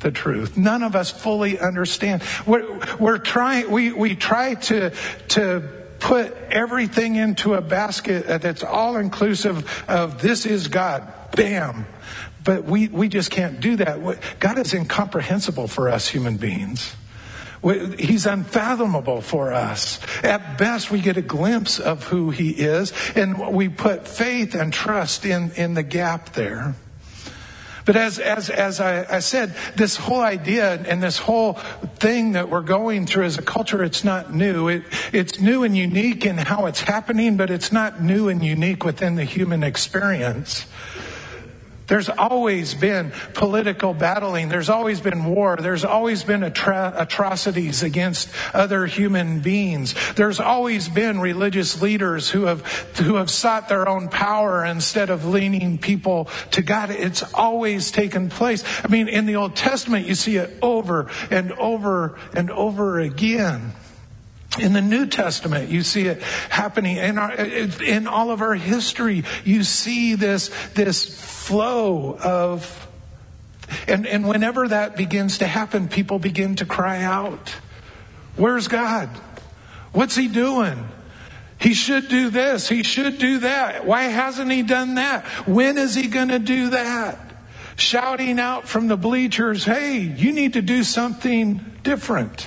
the 0.00 0.10
truth. 0.10 0.56
None 0.56 0.82
of 0.82 0.96
us 0.96 1.10
fully 1.10 1.58
understand. 1.58 2.22
We're, 2.46 2.80
we're 2.98 3.18
trying, 3.18 3.70
we, 3.70 3.92
we 3.92 4.16
try 4.16 4.54
to, 4.54 4.92
to 5.28 5.68
put 6.00 6.34
everything 6.50 7.16
into 7.16 7.54
a 7.54 7.60
basket 7.60 8.26
that's 8.40 8.62
all 8.62 8.96
inclusive 8.96 9.84
of 9.88 10.20
this 10.20 10.46
is 10.46 10.68
God. 10.68 11.12
Bam. 11.36 11.86
But 12.42 12.64
we, 12.64 12.88
we 12.88 13.08
just 13.08 13.30
can't 13.30 13.60
do 13.60 13.76
that. 13.76 14.40
God 14.40 14.58
is 14.58 14.72
incomprehensible 14.72 15.68
for 15.68 15.90
us 15.90 16.08
human 16.08 16.38
beings. 16.38 16.96
He's 17.62 18.24
unfathomable 18.24 19.20
for 19.20 19.52
us. 19.52 20.00
At 20.22 20.56
best, 20.56 20.90
we 20.90 21.00
get 21.00 21.18
a 21.18 21.22
glimpse 21.22 21.78
of 21.78 22.04
who 22.04 22.30
he 22.30 22.50
is, 22.50 22.92
and 23.14 23.54
we 23.54 23.68
put 23.68 24.08
faith 24.08 24.54
and 24.54 24.72
trust 24.72 25.26
in, 25.26 25.50
in 25.52 25.74
the 25.74 25.82
gap 25.82 26.32
there. 26.32 26.74
But 27.84 27.96
as, 27.96 28.18
as, 28.18 28.50
as 28.50 28.80
I, 28.80 29.16
I, 29.16 29.18
said, 29.18 29.54
this 29.76 29.96
whole 29.96 30.20
idea 30.20 30.74
and 30.74 31.02
this 31.02 31.18
whole 31.18 31.54
thing 31.96 32.32
that 32.32 32.48
we're 32.48 32.60
going 32.60 33.06
through 33.06 33.24
as 33.24 33.36
a 33.36 33.42
culture, 33.42 33.82
it's 33.82 34.04
not 34.04 34.32
new. 34.32 34.68
It, 34.68 34.84
it's 35.12 35.40
new 35.40 35.64
and 35.64 35.76
unique 35.76 36.24
in 36.24 36.36
how 36.38 36.66
it's 36.66 36.82
happening, 36.82 37.36
but 37.36 37.50
it's 37.50 37.72
not 37.72 38.02
new 38.02 38.28
and 38.28 38.44
unique 38.44 38.84
within 38.84 39.16
the 39.16 39.24
human 39.24 39.62
experience. 39.62 40.66
There's 41.90 42.08
always 42.08 42.72
been 42.72 43.10
political 43.34 43.94
battling. 43.94 44.48
There's 44.48 44.70
always 44.70 45.00
been 45.00 45.24
war. 45.24 45.56
There's 45.56 45.84
always 45.84 46.22
been 46.22 46.42
atro- 46.42 46.94
atrocities 46.96 47.82
against 47.82 48.30
other 48.54 48.86
human 48.86 49.40
beings. 49.40 49.96
There's 50.14 50.38
always 50.38 50.88
been 50.88 51.18
religious 51.18 51.82
leaders 51.82 52.30
who 52.30 52.44
have, 52.44 52.64
who 52.94 53.16
have 53.16 53.28
sought 53.28 53.68
their 53.68 53.88
own 53.88 54.08
power 54.08 54.64
instead 54.64 55.10
of 55.10 55.24
leaning 55.24 55.78
people 55.78 56.28
to 56.52 56.62
God. 56.62 56.90
It's 56.90 57.24
always 57.34 57.90
taken 57.90 58.28
place. 58.28 58.62
I 58.84 58.86
mean, 58.86 59.08
in 59.08 59.26
the 59.26 59.34
Old 59.34 59.56
Testament, 59.56 60.06
you 60.06 60.14
see 60.14 60.36
it 60.36 60.58
over 60.62 61.10
and 61.28 61.50
over 61.54 62.16
and 62.32 62.52
over 62.52 63.00
again. 63.00 63.72
In 64.58 64.72
the 64.72 64.82
New 64.82 65.06
Testament, 65.06 65.70
you 65.70 65.82
see 65.82 66.06
it 66.06 66.22
happening 66.22 66.96
in, 66.98 67.18
our, 67.18 67.32
in 67.32 68.06
all 68.08 68.30
of 68.30 68.42
our 68.42 68.54
history. 68.54 69.22
You 69.44 69.62
see 69.62 70.16
this, 70.16 70.50
this 70.74 71.29
flow 71.50 72.16
of, 72.22 72.88
and, 73.88 74.06
and 74.06 74.28
whenever 74.28 74.68
that 74.68 74.96
begins 74.96 75.38
to 75.38 75.48
happen, 75.48 75.88
people 75.88 76.20
begin 76.20 76.54
to 76.56 76.64
cry 76.64 77.02
out, 77.02 77.56
Where's 78.36 78.68
God? 78.68 79.08
What's 79.92 80.14
He 80.14 80.28
doing? 80.28 80.86
He 81.58 81.74
should 81.74 82.08
do 82.08 82.30
this. 82.30 82.68
He 82.68 82.84
should 82.84 83.18
do 83.18 83.40
that. 83.40 83.84
Why 83.84 84.04
hasn't 84.04 84.52
He 84.52 84.62
done 84.62 84.94
that? 84.94 85.24
When 85.48 85.76
is 85.76 85.96
He 85.96 86.06
going 86.06 86.28
to 86.28 86.38
do 86.38 86.70
that? 86.70 87.18
Shouting 87.74 88.38
out 88.38 88.68
from 88.68 88.86
the 88.86 88.96
bleachers, 88.96 89.64
Hey, 89.64 89.98
you 89.98 90.32
need 90.32 90.52
to 90.52 90.62
do 90.62 90.84
something 90.84 91.64
different. 91.82 92.46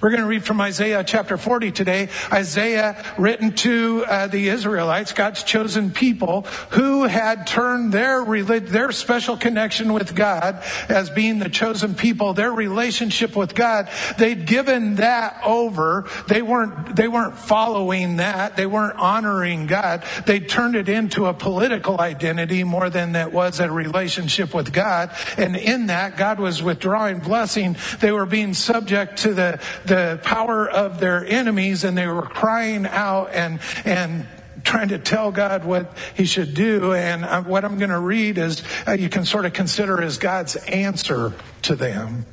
We're 0.00 0.10
going 0.10 0.22
to 0.22 0.28
read 0.28 0.44
from 0.44 0.60
Isaiah 0.60 1.02
chapter 1.02 1.36
40 1.36 1.72
today. 1.72 2.08
Isaiah 2.32 3.04
written 3.18 3.52
to 3.56 4.04
uh, 4.06 4.26
the 4.28 4.48
Israelites, 4.48 5.12
God's 5.12 5.42
chosen 5.42 5.90
people, 5.90 6.42
who 6.70 7.04
had 7.04 7.48
turned 7.48 7.92
their 7.92 8.22
relig- 8.22 8.68
their 8.68 8.92
special 8.92 9.36
connection 9.36 9.92
with 9.92 10.14
God 10.14 10.62
as 10.88 11.10
being 11.10 11.40
the 11.40 11.48
chosen 11.48 11.96
people, 11.96 12.32
their 12.32 12.52
relationship 12.52 13.34
with 13.34 13.56
God. 13.56 13.88
They'd 14.18 14.46
given 14.46 14.96
that 14.96 15.40
over. 15.44 16.06
They 16.28 16.42
weren't 16.42 16.94
they 16.94 17.08
weren't 17.08 17.36
following 17.36 18.16
that. 18.16 18.56
They 18.56 18.66
weren't 18.66 18.98
honoring 18.98 19.66
God. 19.66 20.04
They 20.26 20.38
turned 20.38 20.76
it 20.76 20.88
into 20.88 21.26
a 21.26 21.34
political 21.34 22.00
identity 22.00 22.62
more 22.62 22.88
than 22.88 23.12
that 23.12 23.32
was 23.32 23.58
a 23.58 23.68
relationship 23.68 24.54
with 24.54 24.72
God. 24.72 25.10
And 25.36 25.56
in 25.56 25.86
that, 25.86 26.16
God 26.16 26.38
was 26.38 26.62
withdrawing 26.62 27.18
blessing. 27.18 27.76
They 27.98 28.12
were 28.12 28.26
being 28.26 28.54
subject 28.54 29.18
to 29.18 29.34
the 29.34 29.60
the 29.88 30.20
power 30.22 30.68
of 30.68 31.00
their 31.00 31.24
enemies 31.24 31.84
and 31.84 31.96
they 31.96 32.06
were 32.06 32.22
crying 32.22 32.86
out 32.86 33.30
and, 33.32 33.60
and 33.84 34.26
trying 34.64 34.88
to 34.88 34.98
tell 34.98 35.32
God 35.32 35.64
what 35.64 35.96
he 36.14 36.24
should 36.24 36.54
do. 36.54 36.92
And 36.92 37.24
uh, 37.24 37.42
what 37.42 37.64
I'm 37.64 37.78
going 37.78 37.90
to 37.90 37.98
read 37.98 38.38
is 38.38 38.62
uh, 38.86 38.92
you 38.92 39.08
can 39.08 39.24
sort 39.24 39.46
of 39.46 39.52
consider 39.52 40.00
as 40.02 40.18
God's 40.18 40.56
answer 40.56 41.32
to 41.62 41.74
them 41.74 42.26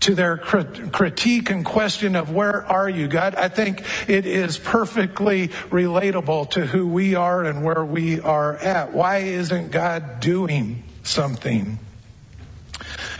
to 0.00 0.14
their 0.14 0.38
critique 0.38 1.50
and 1.50 1.64
question 1.64 2.14
of 2.14 2.30
where 2.30 2.64
are 2.64 2.88
you, 2.88 3.08
God? 3.08 3.34
I 3.34 3.48
think 3.48 3.82
it 4.08 4.26
is 4.26 4.56
perfectly 4.56 5.48
relatable 5.48 6.50
to 6.50 6.66
who 6.66 6.86
we 6.86 7.14
are 7.14 7.44
and 7.44 7.64
where 7.64 7.84
we 7.84 8.20
are 8.20 8.56
at. 8.56 8.92
Why 8.92 9.18
isn't 9.18 9.70
God 9.72 10.20
doing 10.20 10.84
something? 11.02 11.78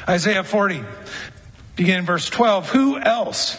Isaiah 0.09 0.45
40. 0.45 0.83
Begin 1.79 2.01
in 2.01 2.05
verse 2.07 2.29
12. 2.29 2.71
Who 2.71 2.99
else 2.99 3.57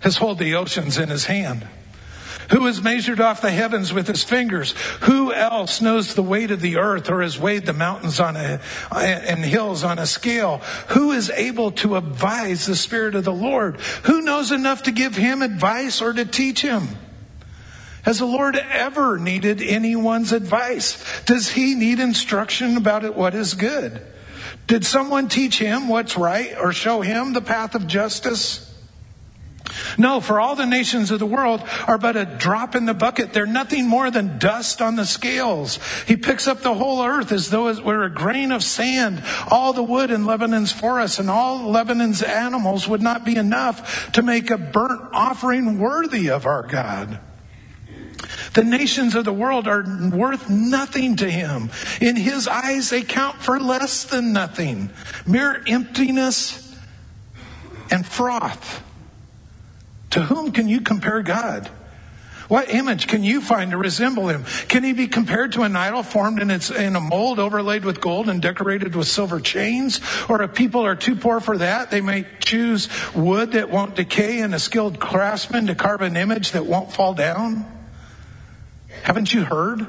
has 0.00 0.18
hold 0.18 0.38
the 0.38 0.54
oceans 0.56 0.98
in 0.98 1.08
his 1.08 1.24
hand? 1.24 1.66
Who 2.50 2.66
has 2.66 2.82
measured 2.82 3.22
off 3.22 3.40
the 3.40 3.50
heavens 3.50 3.90
with 3.90 4.06
his 4.06 4.22
fingers? 4.22 4.72
Who 5.04 5.32
else 5.32 5.80
knows 5.80 6.12
the 6.12 6.22
weight 6.22 6.50
of 6.50 6.60
the 6.60 6.76
earth 6.76 7.08
or 7.08 7.22
has 7.22 7.38
weighed 7.38 7.64
the 7.64 7.72
mountains 7.72 8.20
on 8.20 8.36
a, 8.36 8.60
and 8.94 9.42
hills 9.42 9.82
on 9.82 9.98
a 9.98 10.04
scale? 10.04 10.58
Who 10.88 11.12
is 11.12 11.30
able 11.30 11.72
to 11.72 11.96
advise 11.96 12.66
the 12.66 12.76
Spirit 12.76 13.14
of 13.14 13.24
the 13.24 13.32
Lord? 13.32 13.80
Who 14.02 14.20
knows 14.20 14.52
enough 14.52 14.82
to 14.82 14.92
give 14.92 15.16
him 15.16 15.40
advice 15.40 16.02
or 16.02 16.12
to 16.12 16.26
teach 16.26 16.60
him? 16.60 16.88
Has 18.02 18.18
the 18.18 18.26
Lord 18.26 18.56
ever 18.56 19.16
needed 19.16 19.62
anyone's 19.62 20.32
advice? 20.32 21.02
Does 21.24 21.48
he 21.48 21.74
need 21.74 21.98
instruction 21.98 22.76
about 22.76 23.04
it, 23.04 23.14
what 23.14 23.34
is 23.34 23.54
good? 23.54 24.06
Did 24.66 24.86
someone 24.86 25.28
teach 25.28 25.58
him 25.58 25.88
what's 25.88 26.16
right 26.16 26.56
or 26.58 26.72
show 26.72 27.02
him 27.02 27.32
the 27.32 27.42
path 27.42 27.74
of 27.74 27.86
justice? 27.86 28.70
No, 29.98 30.20
for 30.20 30.40
all 30.40 30.56
the 30.56 30.66
nations 30.66 31.10
of 31.10 31.18
the 31.18 31.26
world 31.26 31.62
are 31.86 31.98
but 31.98 32.16
a 32.16 32.24
drop 32.24 32.74
in 32.74 32.84
the 32.84 32.94
bucket. 32.94 33.32
They're 33.32 33.46
nothing 33.46 33.88
more 33.88 34.10
than 34.10 34.38
dust 34.38 34.80
on 34.80 34.96
the 34.96 35.04
scales. 35.04 35.78
He 36.06 36.16
picks 36.16 36.46
up 36.46 36.60
the 36.60 36.74
whole 36.74 37.02
earth 37.02 37.32
as 37.32 37.50
though 37.50 37.68
it 37.68 37.84
were 37.84 38.04
a 38.04 38.10
grain 38.10 38.52
of 38.52 38.62
sand. 38.62 39.22
All 39.50 39.72
the 39.72 39.82
wood 39.82 40.10
in 40.10 40.26
Lebanon's 40.26 40.72
forests 40.72 41.18
and 41.18 41.30
all 41.30 41.70
Lebanon's 41.70 42.22
animals 42.22 42.88
would 42.88 43.02
not 43.02 43.24
be 43.24 43.36
enough 43.36 44.12
to 44.12 44.22
make 44.22 44.50
a 44.50 44.58
burnt 44.58 45.02
offering 45.12 45.78
worthy 45.78 46.30
of 46.30 46.46
our 46.46 46.62
God. 46.62 47.18
The 48.54 48.64
nations 48.64 49.14
of 49.14 49.24
the 49.24 49.32
world 49.32 49.66
are 49.66 49.84
worth 50.10 50.48
nothing 50.48 51.16
to 51.16 51.30
him. 51.30 51.70
In 52.00 52.16
his 52.16 52.48
eyes, 52.48 52.90
they 52.90 53.02
count 53.02 53.42
for 53.42 53.58
less 53.58 54.04
than 54.04 54.32
nothing. 54.32 54.90
Mere 55.26 55.62
emptiness 55.66 56.76
and 57.90 58.06
froth. 58.06 58.82
To 60.10 60.22
whom 60.22 60.52
can 60.52 60.68
you 60.68 60.80
compare 60.80 61.22
God? 61.22 61.70
What 62.48 62.72
image 62.72 63.08
can 63.08 63.24
you 63.24 63.40
find 63.40 63.70
to 63.70 63.78
resemble 63.78 64.28
him? 64.28 64.44
Can 64.68 64.84
he 64.84 64.92
be 64.92 65.06
compared 65.06 65.52
to 65.52 65.62
an 65.62 65.74
idol 65.76 66.02
formed 66.02 66.40
in, 66.42 66.50
its, 66.50 66.70
in 66.70 66.94
a 66.94 67.00
mold 67.00 67.38
overlaid 67.38 67.84
with 67.84 68.00
gold 68.00 68.28
and 68.28 68.42
decorated 68.42 68.94
with 68.94 69.08
silver 69.08 69.40
chains? 69.40 70.00
Or 70.28 70.42
if 70.42 70.54
people 70.54 70.84
are 70.84 70.94
too 70.94 71.16
poor 71.16 71.40
for 71.40 71.58
that, 71.58 71.90
they 71.90 72.00
may 72.00 72.26
choose 72.40 72.88
wood 73.14 73.52
that 73.52 73.70
won't 73.70 73.96
decay 73.96 74.40
and 74.40 74.54
a 74.54 74.58
skilled 74.58 75.00
craftsman 75.00 75.66
to 75.68 75.74
carve 75.74 76.02
an 76.02 76.16
image 76.16 76.52
that 76.52 76.66
won't 76.66 76.92
fall 76.92 77.14
down? 77.14 77.73
Haven't 79.04 79.34
you 79.34 79.44
heard? 79.44 79.86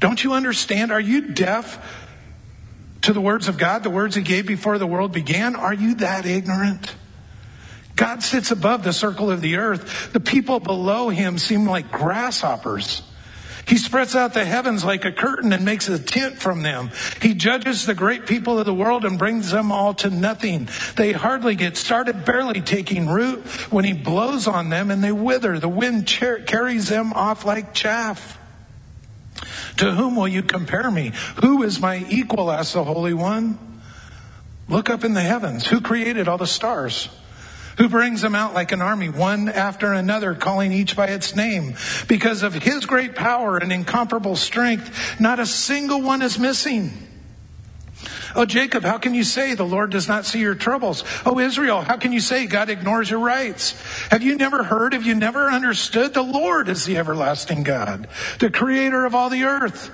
Don't 0.00 0.24
you 0.24 0.32
understand? 0.32 0.90
Are 0.90 0.98
you 0.98 1.32
deaf 1.32 1.78
to 3.02 3.12
the 3.12 3.20
words 3.20 3.46
of 3.46 3.58
God, 3.58 3.82
the 3.82 3.90
words 3.90 4.16
he 4.16 4.22
gave 4.22 4.46
before 4.46 4.78
the 4.78 4.86
world 4.86 5.12
began? 5.12 5.54
Are 5.54 5.74
you 5.74 5.96
that 5.96 6.24
ignorant? 6.24 6.94
God 7.94 8.22
sits 8.22 8.50
above 8.50 8.84
the 8.84 8.92
circle 8.94 9.30
of 9.30 9.42
the 9.42 9.56
earth. 9.56 10.14
The 10.14 10.18
people 10.18 10.60
below 10.60 11.10
him 11.10 11.36
seem 11.36 11.66
like 11.66 11.92
grasshoppers. 11.92 13.02
He 13.66 13.78
spreads 13.78 14.16
out 14.16 14.34
the 14.34 14.44
heavens 14.44 14.84
like 14.84 15.04
a 15.04 15.12
curtain 15.12 15.52
and 15.52 15.64
makes 15.64 15.88
a 15.88 15.98
tent 15.98 16.38
from 16.38 16.62
them. 16.62 16.90
He 17.20 17.34
judges 17.34 17.86
the 17.86 17.94
great 17.94 18.26
people 18.26 18.58
of 18.58 18.66
the 18.66 18.74
world 18.74 19.04
and 19.04 19.18
brings 19.18 19.50
them 19.50 19.70
all 19.70 19.94
to 19.94 20.10
nothing. 20.10 20.68
They 20.96 21.12
hardly 21.12 21.54
get 21.54 21.76
started, 21.76 22.24
barely 22.24 22.60
taking 22.60 23.08
root 23.08 23.40
when 23.70 23.84
he 23.84 23.92
blows 23.92 24.46
on 24.46 24.68
them 24.68 24.90
and 24.90 25.02
they 25.02 25.12
wither. 25.12 25.58
The 25.58 25.68
wind 25.68 26.08
cher- 26.08 26.40
carries 26.40 26.88
them 26.88 27.12
off 27.12 27.44
like 27.44 27.72
chaff. 27.72 28.38
To 29.78 29.90
whom 29.92 30.16
will 30.16 30.28
you 30.28 30.42
compare 30.42 30.90
me? 30.90 31.12
Who 31.40 31.62
is 31.62 31.80
my 31.80 32.04
equal? 32.08 32.50
asked 32.50 32.74
the 32.74 32.84
Holy 32.84 33.14
One. 33.14 33.58
Look 34.68 34.90
up 34.90 35.04
in 35.04 35.14
the 35.14 35.22
heavens. 35.22 35.66
Who 35.66 35.80
created 35.80 36.28
all 36.28 36.38
the 36.38 36.46
stars? 36.46 37.08
Who 37.78 37.88
brings 37.88 38.20
them 38.20 38.34
out 38.34 38.54
like 38.54 38.72
an 38.72 38.82
army, 38.82 39.08
one 39.08 39.48
after 39.48 39.92
another, 39.92 40.34
calling 40.34 40.72
each 40.72 40.96
by 40.96 41.06
its 41.06 41.34
name. 41.34 41.74
Because 42.08 42.42
of 42.42 42.54
his 42.54 42.86
great 42.86 43.14
power 43.14 43.56
and 43.56 43.72
incomparable 43.72 44.36
strength, 44.36 45.20
not 45.20 45.40
a 45.40 45.46
single 45.46 46.00
one 46.00 46.22
is 46.22 46.38
missing. 46.38 46.92
Oh, 48.34 48.46
Jacob, 48.46 48.82
how 48.82 48.98
can 48.98 49.14
you 49.14 49.24
say 49.24 49.54
the 49.54 49.64
Lord 49.64 49.90
does 49.90 50.08
not 50.08 50.24
see 50.24 50.40
your 50.40 50.54
troubles? 50.54 51.04
Oh, 51.26 51.38
Israel, 51.38 51.82
how 51.82 51.98
can 51.98 52.12
you 52.12 52.20
say 52.20 52.46
God 52.46 52.70
ignores 52.70 53.10
your 53.10 53.20
rights? 53.20 53.72
Have 54.10 54.22
you 54.22 54.36
never 54.36 54.62
heard? 54.62 54.94
Have 54.94 55.04
you 55.04 55.14
never 55.14 55.50
understood? 55.50 56.14
The 56.14 56.22
Lord 56.22 56.68
is 56.68 56.84
the 56.84 56.96
everlasting 56.96 57.62
God, 57.62 58.08
the 58.38 58.50
creator 58.50 59.04
of 59.04 59.14
all 59.14 59.28
the 59.28 59.44
earth. 59.44 59.90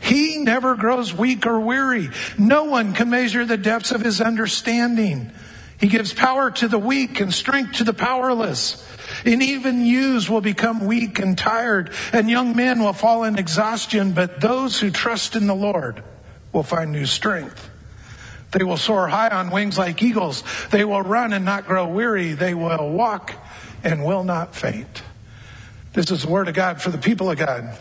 He 0.00 0.38
never 0.38 0.74
grows 0.74 1.14
weak 1.14 1.46
or 1.46 1.58
weary. 1.58 2.10
No 2.38 2.64
one 2.64 2.92
can 2.92 3.10
measure 3.10 3.44
the 3.44 3.56
depths 3.56 3.90
of 3.90 4.02
his 4.02 4.20
understanding. 4.20 5.32
He 5.78 5.88
gives 5.88 6.12
power 6.12 6.50
to 6.50 6.68
the 6.68 6.78
weak 6.78 7.20
and 7.20 7.32
strength 7.32 7.74
to 7.74 7.84
the 7.84 7.92
powerless. 7.92 8.82
And 9.24 9.42
even 9.42 9.84
youths 9.84 10.28
will 10.28 10.40
become 10.40 10.86
weak 10.86 11.18
and 11.18 11.36
tired, 11.36 11.90
and 12.12 12.30
young 12.30 12.56
men 12.56 12.82
will 12.82 12.92
fall 12.92 13.24
in 13.24 13.38
exhaustion, 13.38 14.12
but 14.12 14.40
those 14.40 14.80
who 14.80 14.90
trust 14.90 15.36
in 15.36 15.46
the 15.46 15.54
Lord 15.54 16.02
will 16.52 16.62
find 16.62 16.92
new 16.92 17.06
strength. 17.06 17.70
They 18.52 18.64
will 18.64 18.76
soar 18.76 19.08
high 19.08 19.30
on 19.30 19.50
wings 19.50 19.76
like 19.76 20.00
eagles. 20.02 20.44
They 20.70 20.84
will 20.84 21.02
run 21.02 21.32
and 21.32 21.44
not 21.44 21.66
grow 21.66 21.88
weary. 21.88 22.34
They 22.34 22.54
will 22.54 22.90
walk 22.90 23.34
and 23.82 24.04
will 24.04 24.22
not 24.22 24.54
faint. 24.54 25.02
This 25.92 26.10
is 26.10 26.22
the 26.22 26.28
word 26.28 26.48
of 26.48 26.54
God 26.54 26.80
for 26.80 26.90
the 26.90 26.98
people 26.98 27.30
of 27.30 27.38
God. 27.38 27.76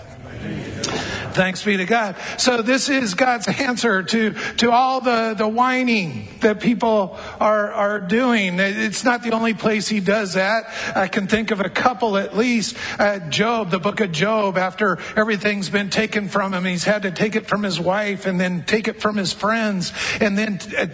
Thanks 1.33 1.63
be 1.63 1.77
to 1.77 1.85
God. 1.85 2.15
So 2.37 2.61
this 2.61 2.89
is 2.89 3.15
God's 3.15 3.47
answer 3.47 4.03
to, 4.03 4.33
to 4.57 4.71
all 4.71 5.01
the, 5.01 5.33
the 5.35 5.47
whining 5.47 6.27
that 6.41 6.59
people 6.59 7.17
are, 7.39 7.71
are 7.71 7.99
doing. 7.99 8.59
It's 8.59 9.03
not 9.03 9.23
the 9.23 9.31
only 9.31 9.55
place 9.55 9.87
he 9.87 9.99
does 9.99 10.33
that. 10.33 10.65
I 10.95 11.07
can 11.07 11.25
think 11.25 11.49
of 11.49 11.59
a 11.59 11.69
couple 11.69 12.17
at 12.17 12.37
least. 12.37 12.77
Uh, 12.99 13.17
Job, 13.29 13.71
the 13.71 13.79
book 13.79 13.99
of 13.99 14.11
Job, 14.11 14.59
after 14.59 14.99
everything's 15.15 15.69
been 15.69 15.89
taken 15.89 16.29
from 16.29 16.53
him, 16.53 16.65
he's 16.65 16.83
had 16.83 17.01
to 17.01 17.11
take 17.11 17.35
it 17.35 17.47
from 17.47 17.63
his 17.63 17.79
wife 17.79 18.27
and 18.27 18.39
then 18.39 18.63
take 18.63 18.87
it 18.87 19.01
from 19.01 19.17
his 19.17 19.33
friends 19.33 19.91
and 20.21 20.37
then 20.37 20.59
uh, 20.77 20.85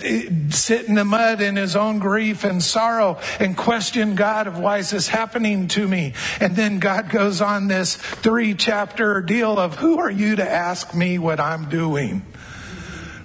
sit 0.51 0.85
in 0.85 0.95
the 0.95 1.05
mud 1.05 1.41
in 1.41 1.57
his 1.57 1.75
own 1.75 1.99
grief 1.99 2.45
and 2.45 2.63
sorrow 2.63 3.19
and 3.41 3.57
question 3.57 4.15
God 4.15 4.47
of 4.47 4.57
why 4.57 4.77
is 4.77 4.91
this 4.91 5.09
happening 5.09 5.67
to 5.69 5.85
me? 5.85 6.13
And 6.39 6.55
then 6.55 6.79
God 6.79 7.09
goes 7.09 7.41
on 7.41 7.67
this 7.67 7.97
three 7.97 8.53
chapter 8.53 9.21
deal 9.21 9.38
of 9.47 9.75
who 9.75 9.99
are 9.99 10.09
you 10.11 10.35
to 10.35 10.49
ask 10.49 10.93
me 10.93 11.17
what 11.17 11.39
I'm 11.39 11.69
doing 11.69 12.25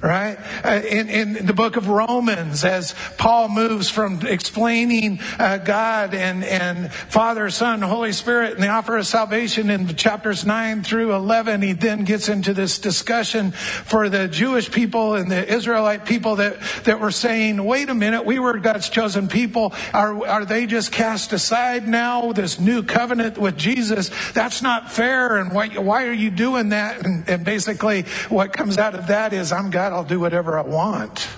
right? 0.04 0.38
Uh, 0.62 0.82
in, 0.86 1.08
in 1.08 1.46
the 1.46 1.54
book 1.54 1.76
of 1.76 1.88
Romans, 1.88 2.62
as 2.62 2.94
Paul 3.16 3.48
moves 3.48 3.88
from 3.88 4.20
explaining 4.26 5.18
uh, 5.38 5.56
God 5.56 6.12
and, 6.14 6.44
and 6.44 6.92
Father, 6.92 7.48
Son, 7.48 7.80
Holy 7.80 8.12
Spirit, 8.12 8.52
and 8.52 8.62
the 8.62 8.68
offer 8.68 8.98
of 8.98 9.06
salvation 9.06 9.70
in 9.70 9.88
chapters 9.96 10.44
9 10.44 10.82
through 10.82 11.14
11, 11.14 11.62
he 11.62 11.72
then 11.72 12.04
gets 12.04 12.28
into 12.28 12.52
this 12.52 12.78
discussion 12.78 13.52
for 13.52 14.10
the 14.10 14.28
Jewish 14.28 14.70
people 14.70 15.14
and 15.14 15.30
the 15.30 15.50
Israelite 15.50 16.04
people 16.04 16.36
that, 16.36 16.58
that 16.84 17.00
were 17.00 17.10
saying, 17.10 17.64
wait 17.64 17.88
a 17.88 17.94
minute, 17.94 18.26
we 18.26 18.38
were 18.38 18.58
God's 18.58 18.90
chosen 18.90 19.26
people. 19.26 19.72
Are, 19.94 20.26
are 20.26 20.44
they 20.44 20.66
just 20.66 20.92
cast 20.92 21.32
aside 21.32 21.88
now? 21.88 22.32
This 22.32 22.60
new 22.60 22.82
covenant 22.82 23.38
with 23.38 23.56
Jesus, 23.56 24.10
that's 24.32 24.60
not 24.60 24.92
fair. 24.92 25.38
And 25.38 25.50
why, 25.50 25.68
why 25.68 26.04
are 26.04 26.12
you 26.12 26.30
doing 26.30 26.68
that? 26.70 27.06
And, 27.06 27.26
and 27.26 27.42
basically 27.42 28.02
what 28.28 28.52
comes 28.52 28.76
out 28.76 28.94
of 28.94 29.06
that 29.06 29.32
is, 29.32 29.50
I'm 29.50 29.70
God 29.70 29.93
I'll 29.94 30.04
do 30.04 30.18
whatever 30.18 30.59
I 30.59 30.62
want. 30.62 31.28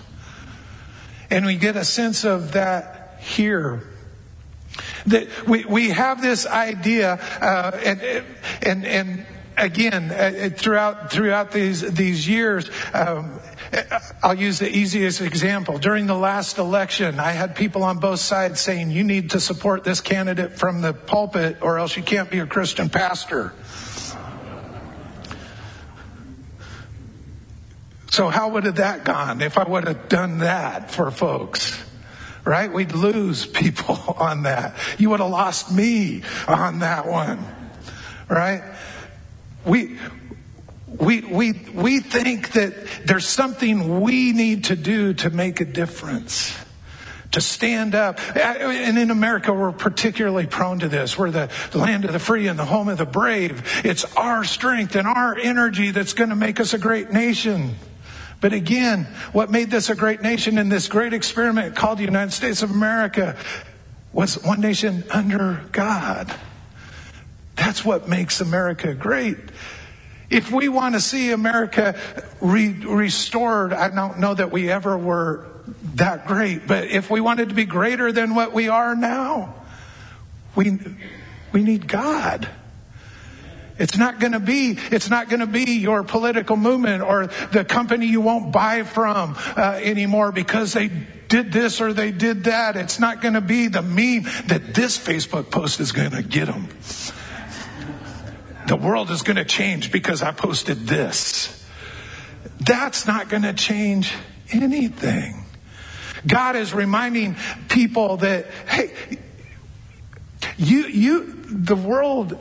And 1.30 1.44
we 1.44 1.56
get 1.56 1.76
a 1.76 1.84
sense 1.84 2.24
of 2.24 2.52
that 2.52 3.18
here. 3.20 3.82
That 5.06 5.46
we, 5.46 5.64
we 5.64 5.90
have 5.90 6.22
this 6.22 6.46
idea, 6.46 7.14
uh, 7.40 7.78
and, 7.84 8.24
and, 8.62 8.86
and 8.86 9.26
again, 9.56 10.10
uh, 10.10 10.50
throughout, 10.56 11.10
throughout 11.10 11.52
these, 11.52 11.82
these 11.92 12.28
years, 12.28 12.70
um, 12.94 13.40
I'll 14.22 14.34
use 14.34 14.58
the 14.58 14.74
easiest 14.74 15.20
example. 15.20 15.78
During 15.78 16.06
the 16.06 16.14
last 16.16 16.58
election, 16.58 17.20
I 17.20 17.32
had 17.32 17.56
people 17.56 17.82
on 17.84 17.98
both 17.98 18.20
sides 18.20 18.60
saying, 18.60 18.90
you 18.90 19.04
need 19.04 19.30
to 19.30 19.40
support 19.40 19.84
this 19.84 20.00
candidate 20.00 20.58
from 20.58 20.80
the 20.80 20.92
pulpit 20.92 21.58
or 21.60 21.78
else 21.78 21.96
you 21.96 22.02
can't 22.02 22.30
be 22.30 22.38
a 22.38 22.46
Christian 22.46 22.88
pastor. 22.88 23.52
So 28.16 28.30
how 28.30 28.48
would 28.48 28.64
have 28.64 28.76
that 28.76 29.04
gone 29.04 29.42
if 29.42 29.58
I 29.58 29.64
would 29.64 29.86
have 29.86 30.08
done 30.08 30.38
that 30.38 30.90
for 30.90 31.10
folks? 31.10 31.78
Right? 32.46 32.72
We'd 32.72 32.92
lose 32.92 33.44
people 33.44 33.94
on 34.18 34.44
that. 34.44 34.74
You 34.96 35.10
would 35.10 35.20
have 35.20 35.28
lost 35.28 35.70
me 35.70 36.22
on 36.48 36.78
that 36.78 37.06
one. 37.06 37.44
Right? 38.26 38.62
We, 39.66 39.98
we, 40.88 41.20
we, 41.20 41.52
we 41.74 42.00
think 42.00 42.52
that 42.52 42.72
there's 43.04 43.26
something 43.26 44.00
we 44.00 44.32
need 44.32 44.64
to 44.64 44.76
do 44.76 45.12
to 45.12 45.28
make 45.28 45.60
a 45.60 45.66
difference 45.66 46.56
to 47.32 47.42
stand 47.42 47.94
up. 47.94 48.18
And 48.34 48.96
in 48.96 49.10
America, 49.10 49.52
we're 49.52 49.72
particularly 49.72 50.46
prone 50.46 50.78
to 50.78 50.88
this. 50.88 51.18
We're 51.18 51.32
the 51.32 51.50
land 51.74 52.06
of 52.06 52.14
the 52.14 52.18
free 52.18 52.46
and 52.46 52.58
the 52.58 52.64
home 52.64 52.88
of 52.88 52.96
the 52.96 53.04
brave. 53.04 53.82
It's 53.84 54.06
our 54.16 54.42
strength 54.42 54.96
and 54.96 55.06
our 55.06 55.36
energy 55.36 55.90
that's 55.90 56.14
going 56.14 56.30
to 56.30 56.36
make 56.36 56.60
us 56.60 56.72
a 56.72 56.78
great 56.78 57.10
nation 57.10 57.74
But 58.40 58.52
again, 58.52 59.04
what 59.32 59.50
made 59.50 59.70
this 59.70 59.88
a 59.88 59.94
great 59.94 60.22
nation 60.22 60.58
in 60.58 60.68
this 60.68 60.88
great 60.88 61.12
experiment 61.12 61.74
called 61.74 61.98
the 61.98 62.04
United 62.04 62.32
States 62.32 62.62
of 62.62 62.70
America 62.70 63.36
was 64.12 64.42
one 64.42 64.60
nation 64.60 65.04
under 65.10 65.62
God. 65.72 66.34
That's 67.56 67.84
what 67.84 68.08
makes 68.08 68.40
America 68.40 68.94
great. 68.94 69.38
If 70.28 70.50
we 70.50 70.68
want 70.68 70.94
to 70.94 71.00
see 71.00 71.30
America 71.30 71.98
re- 72.40 72.72
restored, 72.72 73.72
I 73.72 73.88
don't 73.88 74.18
know 74.18 74.34
that 74.34 74.50
we 74.50 74.70
ever 74.70 74.96
were 74.98 75.46
that 75.94 76.26
great, 76.26 76.66
but 76.66 76.84
if 76.84 77.10
we 77.10 77.20
wanted 77.20 77.48
to 77.48 77.54
be 77.54 77.64
greater 77.64 78.12
than 78.12 78.34
what 78.34 78.52
we 78.52 78.68
are 78.68 78.94
now, 78.94 79.54
we, 80.54 80.78
we 81.52 81.62
need 81.62 81.88
God. 81.88 82.48
It's 83.78 83.96
not 83.96 84.20
going 84.20 84.32
to 84.32 84.40
be, 84.40 84.78
it's 84.90 85.10
not 85.10 85.28
going 85.28 85.40
to 85.40 85.46
be 85.46 85.78
your 85.78 86.02
political 86.02 86.56
movement 86.56 87.02
or 87.02 87.26
the 87.52 87.64
company 87.64 88.06
you 88.06 88.20
won't 88.20 88.52
buy 88.52 88.84
from 88.84 89.36
uh, 89.56 89.78
anymore 89.82 90.32
because 90.32 90.72
they 90.72 90.88
did 91.28 91.52
this 91.52 91.80
or 91.80 91.92
they 91.92 92.10
did 92.10 92.44
that. 92.44 92.76
It's 92.76 92.98
not 92.98 93.20
going 93.20 93.34
to 93.34 93.40
be 93.40 93.68
the 93.68 93.82
meme 93.82 94.24
that 94.46 94.74
this 94.74 94.96
Facebook 94.96 95.50
post 95.50 95.80
is 95.80 95.92
going 95.92 96.12
to 96.12 96.22
get 96.22 96.46
them. 96.46 96.68
The 98.66 98.76
world 98.76 99.10
is 99.10 99.22
going 99.22 99.36
to 99.36 99.44
change 99.44 99.92
because 99.92 100.22
I 100.22 100.32
posted 100.32 100.86
this. 100.86 101.52
That's 102.60 103.06
not 103.06 103.28
going 103.28 103.42
to 103.42 103.52
change 103.52 104.12
anything. 104.50 105.44
God 106.26 106.56
is 106.56 106.72
reminding 106.74 107.36
people 107.68 108.16
that, 108.18 108.46
hey, 108.66 108.92
you, 110.56 110.86
you, 110.86 111.32
the 111.48 111.76
world 111.76 112.38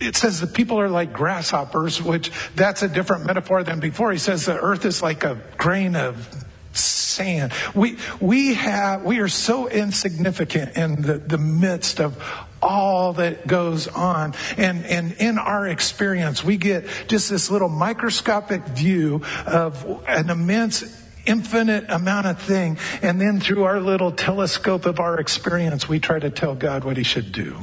it 0.00 0.16
says 0.16 0.40
the 0.40 0.46
people 0.46 0.78
are 0.80 0.90
like 0.90 1.12
grasshoppers, 1.12 2.02
which 2.02 2.30
that's 2.54 2.82
a 2.82 2.88
different 2.88 3.24
metaphor 3.26 3.62
than 3.62 3.80
before. 3.80 4.12
He 4.12 4.18
says 4.18 4.44
the 4.44 4.58
earth 4.58 4.84
is 4.84 5.02
like 5.02 5.24
a 5.24 5.40
grain 5.56 5.96
of 5.96 6.44
sand. 6.72 7.52
We, 7.74 7.96
we 8.20 8.54
have, 8.54 9.04
we 9.04 9.20
are 9.20 9.28
so 9.28 9.68
insignificant 9.68 10.76
in 10.76 11.02
the, 11.02 11.14
the 11.14 11.38
midst 11.38 12.00
of 12.00 12.22
all 12.60 13.14
that 13.14 13.46
goes 13.46 13.88
on. 13.88 14.34
And, 14.58 14.84
and 14.84 15.12
in 15.12 15.38
our 15.38 15.66
experience, 15.66 16.44
we 16.44 16.58
get 16.58 16.86
just 17.08 17.30
this 17.30 17.50
little 17.50 17.68
microscopic 17.68 18.64
view 18.64 19.22
of 19.46 20.02
an 20.06 20.28
immense 20.28 21.04
infinite 21.24 21.86
amount 21.88 22.26
of 22.26 22.40
thing. 22.40 22.78
And 23.02 23.20
then 23.20 23.40
through 23.40 23.64
our 23.64 23.80
little 23.80 24.12
telescope 24.12 24.84
of 24.84 25.00
our 25.00 25.18
experience, 25.18 25.88
we 25.88 26.00
try 26.00 26.18
to 26.18 26.30
tell 26.30 26.54
God 26.54 26.84
what 26.84 26.98
he 26.98 27.02
should 27.02 27.32
do 27.32 27.56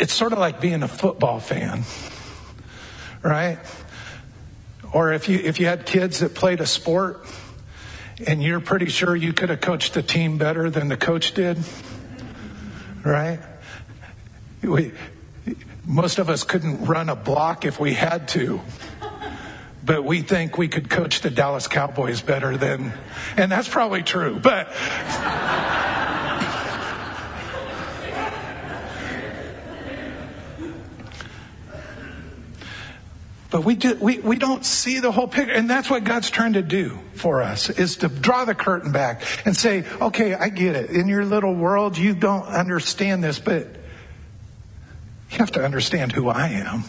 it's 0.00 0.14
sort 0.14 0.32
of 0.32 0.38
like 0.38 0.60
being 0.60 0.82
a 0.82 0.88
football 0.88 1.38
fan, 1.40 1.82
right? 3.22 3.58
Or 4.92 5.12
if 5.12 5.28
you, 5.28 5.38
if 5.38 5.60
you 5.60 5.66
had 5.66 5.84
kids 5.84 6.20
that 6.20 6.34
played 6.34 6.60
a 6.60 6.66
sport 6.66 7.26
and 8.26 8.42
you're 8.42 8.60
pretty 8.60 8.86
sure 8.86 9.14
you 9.14 9.32
could 9.32 9.50
have 9.50 9.60
coached 9.60 9.94
the 9.94 10.02
team 10.02 10.38
better 10.38 10.70
than 10.70 10.88
the 10.88 10.96
coach 10.96 11.34
did, 11.34 11.58
right? 13.04 13.40
We, 14.62 14.92
most 15.86 16.18
of 16.18 16.30
us 16.30 16.44
couldn't 16.44 16.86
run 16.86 17.10
a 17.10 17.16
block 17.16 17.66
if 17.66 17.78
we 17.78 17.92
had 17.92 18.26
to 18.28 18.60
but 19.82 20.04
we 20.04 20.22
think 20.22 20.58
we 20.58 20.68
could 20.68 20.90
coach 20.90 21.20
the 21.20 21.30
Dallas 21.30 21.66
Cowboys 21.66 22.20
better 22.20 22.56
than, 22.56 22.92
and 23.36 23.50
that's 23.50 23.66
probably 23.66 24.02
true, 24.02 24.38
but. 24.38 24.68
But 33.50 33.64
we, 33.64 33.74
do, 33.74 33.96
we, 33.96 34.18
we 34.20 34.36
don't 34.36 34.64
see 34.64 35.00
the 35.00 35.10
whole 35.10 35.26
picture. 35.26 35.52
And 35.52 35.68
that's 35.68 35.90
what 35.90 36.04
God's 36.04 36.30
trying 36.30 36.52
to 36.52 36.62
do 36.62 36.98
for 37.14 37.42
us, 37.42 37.68
is 37.68 37.96
to 37.96 38.08
draw 38.08 38.44
the 38.44 38.54
curtain 38.54 38.92
back 38.92 39.22
and 39.44 39.56
say, 39.56 39.84
okay, 40.00 40.34
I 40.34 40.50
get 40.50 40.76
it. 40.76 40.90
In 40.90 41.08
your 41.08 41.24
little 41.24 41.54
world, 41.54 41.98
you 41.98 42.14
don't 42.14 42.46
understand 42.46 43.24
this, 43.24 43.40
but 43.40 43.66
you 45.30 45.38
have 45.38 45.50
to 45.52 45.64
understand 45.64 46.12
who 46.12 46.28
I 46.28 46.48
am. 46.48 46.84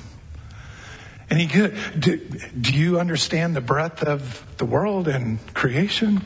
And 1.31 1.39
he 1.39 1.47
could, 1.47 1.75
do, 1.97 2.17
do 2.17 2.73
you 2.73 2.99
understand 2.99 3.55
the 3.55 3.61
breadth 3.61 4.03
of 4.03 4.45
the 4.57 4.65
world 4.65 5.07
and 5.07 5.39
creation? 5.53 6.21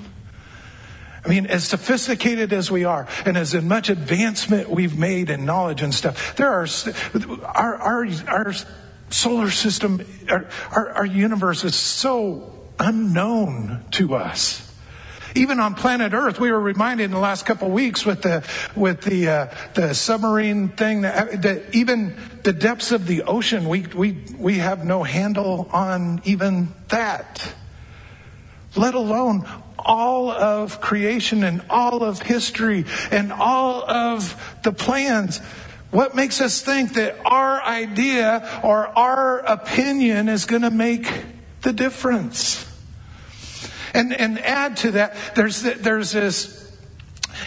I 1.23 1.29
mean, 1.29 1.45
as 1.45 1.63
sophisticated 1.63 2.53
as 2.53 2.69
we 2.69 2.83
are, 2.83 3.07
and 3.25 3.37
as 3.37 3.55
much 3.55 3.89
advancement 3.89 4.69
we've 4.69 4.97
made 4.97 5.29
in 5.29 5.45
knowledge 5.45 5.81
and 5.81 5.93
stuff, 5.93 6.35
there 6.35 6.49
are 6.49 6.67
our 7.43 7.75
our 7.75 8.07
our 8.27 8.53
solar 9.15 9.49
system, 9.49 10.05
our, 10.29 10.47
our, 10.71 10.89
our 10.89 11.05
universe 11.05 11.63
is 11.63 11.75
so 11.75 12.51
unknown 12.79 13.83
to 13.91 14.15
us 14.15 14.65
even 15.35 15.59
on 15.59 15.75
planet 15.75 16.13
Earth, 16.13 16.39
we 16.39 16.51
were 16.51 16.59
reminded 16.59 17.03
in 17.03 17.11
the 17.11 17.19
last 17.19 17.45
couple 17.45 17.67
of 17.67 17.73
weeks 17.73 18.05
with 18.05 18.21
the 18.21 18.43
with 18.75 19.01
the 19.01 19.27
uh, 19.27 19.55
the 19.73 19.93
submarine 19.93 20.69
thing 20.69 21.01
that, 21.01 21.41
that, 21.41 21.75
even 21.75 22.15
the 22.43 22.53
depths 22.53 22.91
of 22.91 23.05
the 23.05 23.23
ocean, 23.23 23.67
we 23.67 23.81
we 23.81 24.23
we 24.37 24.55
have 24.55 24.85
no 24.85 25.03
handle 25.03 25.69
on 25.71 26.21
even 26.23 26.69
that. 26.87 27.53
Let 28.75 28.95
alone 28.95 29.47
all 29.77 30.31
of 30.31 30.81
creation 30.81 31.43
and 31.43 31.63
all 31.69 32.03
of 32.03 32.21
history 32.21 32.85
and 33.11 33.31
all 33.31 33.83
of 33.89 34.57
the 34.63 34.71
plans. 34.71 35.39
What 35.95 36.13
makes 36.13 36.41
us 36.41 36.59
think 36.59 36.95
that 36.95 37.15
our 37.23 37.61
idea 37.63 38.59
or 38.65 38.85
our 38.99 39.39
opinion 39.39 40.27
is 40.27 40.43
going 40.43 40.63
to 40.63 40.69
make 40.69 41.09
the 41.61 41.71
difference? 41.71 42.69
And, 43.93 44.11
and 44.11 44.37
add 44.39 44.75
to 44.77 44.91
that, 44.91 45.15
there's, 45.35 45.61
there's 45.61 46.11
this, 46.11 46.69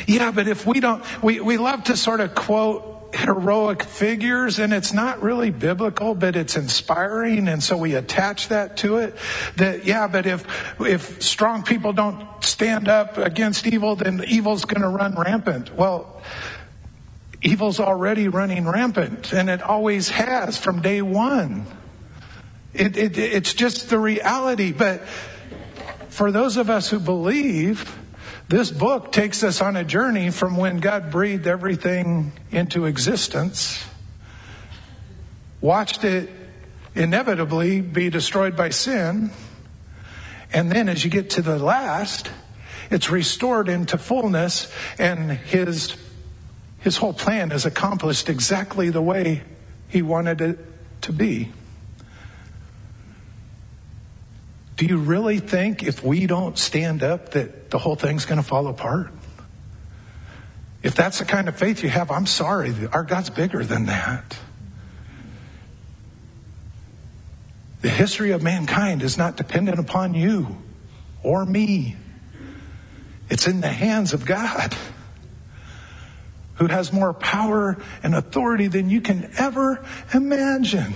yeah, 0.07 0.31
but 0.31 0.49
if 0.49 0.65
we 0.67 0.81
don't, 0.81 1.05
we, 1.23 1.41
we 1.41 1.59
love 1.59 1.85
to 1.85 1.97
sort 1.99 2.21
of 2.21 2.35
quote 2.35 3.15
heroic 3.15 3.83
figures 3.83 4.59
and 4.59 4.73
it's 4.73 4.93
not 4.93 5.23
really 5.23 5.49
biblical 5.49 6.15
but 6.15 6.37
it's 6.37 6.59
inspiring 6.59 7.49
and 7.49 7.63
so 7.63 7.75
we 7.75 7.95
attach 7.95 8.49
that 8.49 8.77
to 8.77 8.99
it 8.99 9.17
that 9.57 9.87
yeah 9.87 10.07
but 10.07 10.27
if 10.27 10.45
if 10.79 11.23
strong 11.23 11.63
people 11.63 11.95
don't 11.95 12.23
stand 12.45 12.87
up 12.87 13.17
against 13.17 13.67
evil 13.67 13.97
then 13.97 14.23
evil's 14.29 14.67
going 14.67 14.83
to 14.83 14.89
run 14.89 15.15
rampant 15.15 15.75
well 15.75 16.21
Evil's 17.43 17.79
already 17.79 18.29
running 18.29 18.67
rampant, 18.67 19.33
and 19.33 19.49
it 19.49 19.63
always 19.63 20.09
has 20.09 20.57
from 20.57 20.83
day 20.83 21.03
one. 21.03 21.67
It, 22.75 22.97
it, 22.97 23.17
it's 23.17 23.55
just 23.55 23.91
the 23.91 23.99
reality. 23.99 24.73
But 24.73 25.07
for 26.09 26.33
those 26.33 26.57
of 26.57 26.69
us 26.69 26.91
who 26.91 26.99
believe, 26.99 27.97
this 28.49 28.71
book 28.71 29.13
takes 29.13 29.45
us 29.45 29.61
on 29.61 29.77
a 29.77 29.85
journey 29.85 30.31
from 30.31 30.57
when 30.57 30.79
God 30.79 31.11
breathed 31.11 31.47
everything 31.47 32.33
into 32.51 32.87
existence, 32.87 33.85
watched 35.61 36.03
it 36.03 36.31
inevitably 36.95 37.81
be 37.81 38.11
destroyed 38.11 38.57
by 38.57 38.71
sin, 38.71 39.31
and 40.53 40.73
then 40.73 40.89
as 40.89 41.05
you 41.05 41.11
get 41.11 41.31
to 41.31 41.43
the 41.43 41.59
last, 41.59 42.31
it's 42.91 43.11
restored 43.11 43.69
into 43.69 43.99
fullness, 43.99 44.73
and 44.99 45.31
His 45.31 45.95
his 46.81 46.97
whole 46.97 47.13
plan 47.13 47.53
is 47.53 47.67
accomplished 47.67 48.29
exactly 48.29 48.91
the 48.91 49.03
way 49.03 49.43
he 49.89 50.03
wanted 50.03 50.41
it 50.41 50.59
to 51.03 51.13
be. 51.13 51.51
Do 54.77 54.87
you 54.87 54.99
really 54.99 55.41
think 55.41 55.83
if 55.83 56.05
we 56.05 56.27
don't 56.27 56.57
stand 56.57 57.03
up 57.03 57.31
that 57.31 57.71
the 57.71 57.79
whole 57.79 57.97
thing's 57.97 58.27
going 58.27 58.41
to 58.41 58.47
fall 58.47 58.69
apart? 58.69 59.13
If 60.83 60.95
that's 60.95 61.19
the 61.19 61.25
kind 61.25 61.49
of 61.49 61.57
faith 61.57 61.83
you 61.83 61.89
have, 61.89 62.13
I'm 62.13 62.27
sorry. 62.27 62.73
Our 62.93 63.03
God's 63.03 63.31
bigger 63.31 63.65
than 63.65 63.87
that. 63.87 64.39
The 67.81 67.89
history 67.89 68.31
of 68.31 68.43
mankind 68.43 69.03
is 69.03 69.19
not 69.19 69.37
dependent 69.37 69.81
upon 69.81 70.15
you 70.15 70.57
or 71.25 71.45
me. 71.45 71.97
It's 73.29 73.49
in 73.49 73.61
the 73.61 73.69
hands 73.69 74.13
of 74.13 74.25
God 74.25 74.77
who 76.59 76.67
has 76.67 76.93
more 76.93 77.13
power 77.13 77.77
and 78.03 78.15
authority 78.15 78.67
than 78.67 78.91
you 78.91 79.01
can 79.01 79.31
ever 79.39 79.85
imagine. 80.13 80.95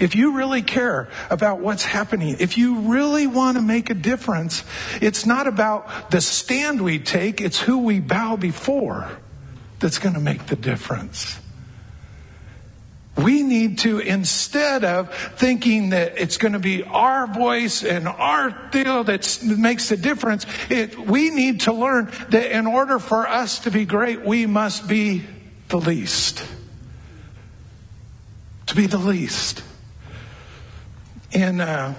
If 0.00 0.16
you 0.16 0.36
really 0.36 0.62
care 0.62 1.08
about 1.30 1.60
what's 1.60 1.84
happening, 1.84 2.36
if 2.40 2.58
you 2.58 2.80
really 2.80 3.26
want 3.26 3.56
to 3.56 3.62
make 3.62 3.90
a 3.90 3.94
difference, 3.94 4.64
it's 5.00 5.24
not 5.24 5.46
about 5.46 6.10
the 6.10 6.20
stand 6.20 6.82
we 6.82 6.98
take, 6.98 7.40
it's 7.40 7.60
who 7.60 7.78
we 7.78 8.00
bow 8.00 8.36
before 8.36 9.08
that's 9.78 9.98
going 9.98 10.14
to 10.14 10.20
make 10.20 10.46
the 10.46 10.56
difference. 10.56 11.38
We 13.16 13.42
need 13.42 13.78
to, 13.80 14.00
instead 14.00 14.84
of 14.84 15.14
thinking 15.36 15.90
that 15.90 16.18
it's 16.18 16.36
going 16.36 16.54
to 16.54 16.58
be 16.58 16.82
our 16.82 17.26
voice 17.26 17.84
and 17.84 18.08
our 18.08 18.50
deal 18.72 19.04
that 19.04 19.38
makes 19.44 19.88
the 19.88 19.96
difference, 19.96 20.46
it, 20.68 20.98
we 20.98 21.30
need 21.30 21.60
to 21.62 21.72
learn 21.72 22.10
that 22.30 22.50
in 22.50 22.66
order 22.66 22.98
for 22.98 23.28
us 23.28 23.60
to 23.60 23.70
be 23.70 23.84
great, 23.84 24.22
we 24.22 24.46
must 24.46 24.88
be 24.88 25.22
the 25.68 25.78
least. 25.78 26.44
To 28.66 28.74
be 28.74 28.86
the 28.86 28.98
least. 28.98 29.62
in 31.34 31.60
uh, 31.60 31.94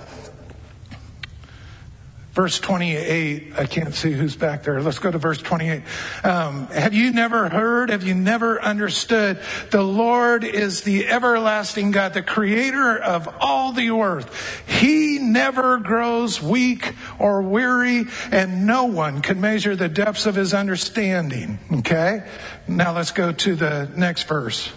verse 2.36 2.60
28 2.60 3.54
i 3.58 3.66
can't 3.66 3.96
see 3.96 4.12
who's 4.12 4.36
back 4.36 4.64
there. 4.64 4.82
Let's 4.82 5.00
go 5.00 5.10
to 5.10 5.18
verse 5.18 5.42
28 5.42 5.82
um, 6.24 6.68
have 6.68 6.94
you 6.94 7.14
never 7.14 7.48
heard? 7.48 7.90
Have 7.90 8.04
you 8.04 8.14
never 8.14 8.62
understood? 8.62 9.40
The 9.72 9.82
lord 9.82 10.44
is 10.44 10.82
the 10.82 11.08
everlasting 11.08 11.92
god 11.92 12.14
the 12.14 12.22
creator 12.22 12.98
of 12.98 13.34
all 13.40 13.72
the 13.72 13.90
earth. 13.90 14.68
He 14.68 15.18
never 15.18 15.78
grows 15.78 16.42
weak 16.42 16.94
or 17.18 17.42
weary 17.42 18.04
and 18.32 18.68
no 18.68 18.84
one 18.84 19.22
can 19.22 19.40
measure 19.40 19.78
the 19.78 19.90
depths 19.90 20.26
of 20.26 20.36
his 20.36 20.54
understanding. 20.54 21.58
Okay? 21.72 22.28
Now 22.68 22.94
let's 22.94 23.12
go 23.12 23.32
to 23.32 23.56
the 23.56 23.90
next 23.96 24.24
verse. 24.24 24.70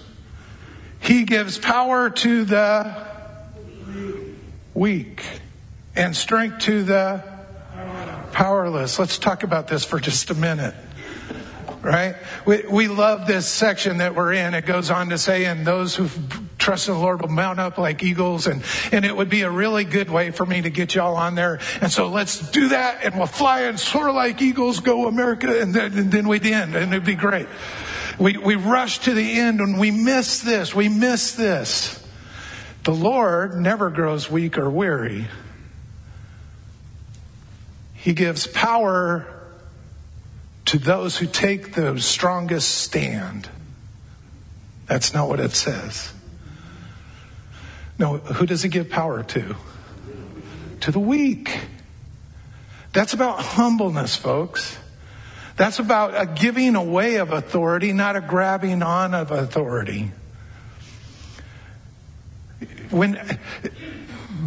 He 1.00 1.24
gives 1.24 1.58
power 1.58 2.08
to 2.08 2.44
the 2.44 3.08
weak 4.74 5.24
and 5.96 6.14
strength 6.14 6.60
to 6.60 6.84
the 6.84 7.37
powerless. 8.38 9.00
Let's 9.00 9.18
talk 9.18 9.42
about 9.42 9.66
this 9.66 9.84
for 9.84 9.98
just 9.98 10.30
a 10.30 10.34
minute. 10.34 10.72
Right? 11.82 12.14
We, 12.46 12.62
we 12.70 12.86
love 12.86 13.26
this 13.26 13.48
section 13.48 13.98
that 13.98 14.14
we're 14.14 14.32
in. 14.32 14.54
It 14.54 14.64
goes 14.64 14.92
on 14.92 15.08
to 15.08 15.18
say, 15.18 15.44
and 15.46 15.66
those 15.66 15.96
who 15.96 16.08
trust 16.56 16.86
in 16.86 16.94
the 16.94 17.00
Lord 17.00 17.20
will 17.20 17.30
mount 17.30 17.58
up 17.58 17.78
like 17.78 18.04
eagles. 18.04 18.46
And, 18.46 18.62
and 18.92 19.04
it 19.04 19.16
would 19.16 19.28
be 19.28 19.42
a 19.42 19.50
really 19.50 19.82
good 19.82 20.08
way 20.08 20.30
for 20.30 20.46
me 20.46 20.62
to 20.62 20.70
get 20.70 20.94
y'all 20.94 21.16
on 21.16 21.34
there. 21.34 21.58
And 21.80 21.90
so 21.90 22.10
let's 22.10 22.48
do 22.52 22.68
that 22.68 23.02
and 23.02 23.16
we'll 23.16 23.26
fly 23.26 23.62
and 23.62 23.78
soar 23.78 24.12
like 24.12 24.40
eagles, 24.40 24.78
go 24.78 25.08
America. 25.08 25.60
And 25.60 25.74
then, 25.74 25.98
and 25.98 26.12
then 26.12 26.28
we'd 26.28 26.46
end 26.46 26.76
and 26.76 26.92
it'd 26.92 27.04
be 27.04 27.16
great. 27.16 27.48
We, 28.20 28.36
we 28.36 28.54
rush 28.54 29.00
to 29.00 29.14
the 29.14 29.40
end 29.40 29.60
and 29.60 29.80
we 29.80 29.90
miss 29.90 30.42
this. 30.42 30.72
We 30.76 30.88
miss 30.88 31.32
this. 31.32 32.06
The 32.84 32.94
Lord 32.94 33.56
never 33.56 33.90
grows 33.90 34.30
weak 34.30 34.56
or 34.56 34.70
weary. 34.70 35.26
He 37.98 38.12
gives 38.14 38.46
power 38.46 39.26
to 40.66 40.78
those 40.78 41.16
who 41.16 41.26
take 41.26 41.74
the 41.74 42.00
strongest 42.00 42.68
stand. 42.76 43.48
That's 44.86 45.12
not 45.12 45.28
what 45.28 45.40
it 45.40 45.52
says. 45.52 46.12
No, 47.98 48.18
who 48.18 48.46
does 48.46 48.62
he 48.62 48.68
give 48.68 48.88
power 48.88 49.24
to? 49.24 49.56
To 50.80 50.92
the 50.92 51.00
weak. 51.00 51.58
That's 52.92 53.14
about 53.14 53.40
humbleness, 53.40 54.14
folks. 54.14 54.78
That's 55.56 55.80
about 55.80 56.14
a 56.14 56.24
giving 56.24 56.76
away 56.76 57.16
of 57.16 57.32
authority, 57.32 57.92
not 57.92 58.14
a 58.14 58.20
grabbing 58.20 58.82
on 58.82 59.12
of 59.12 59.32
authority. 59.32 60.12
When, 62.90 63.38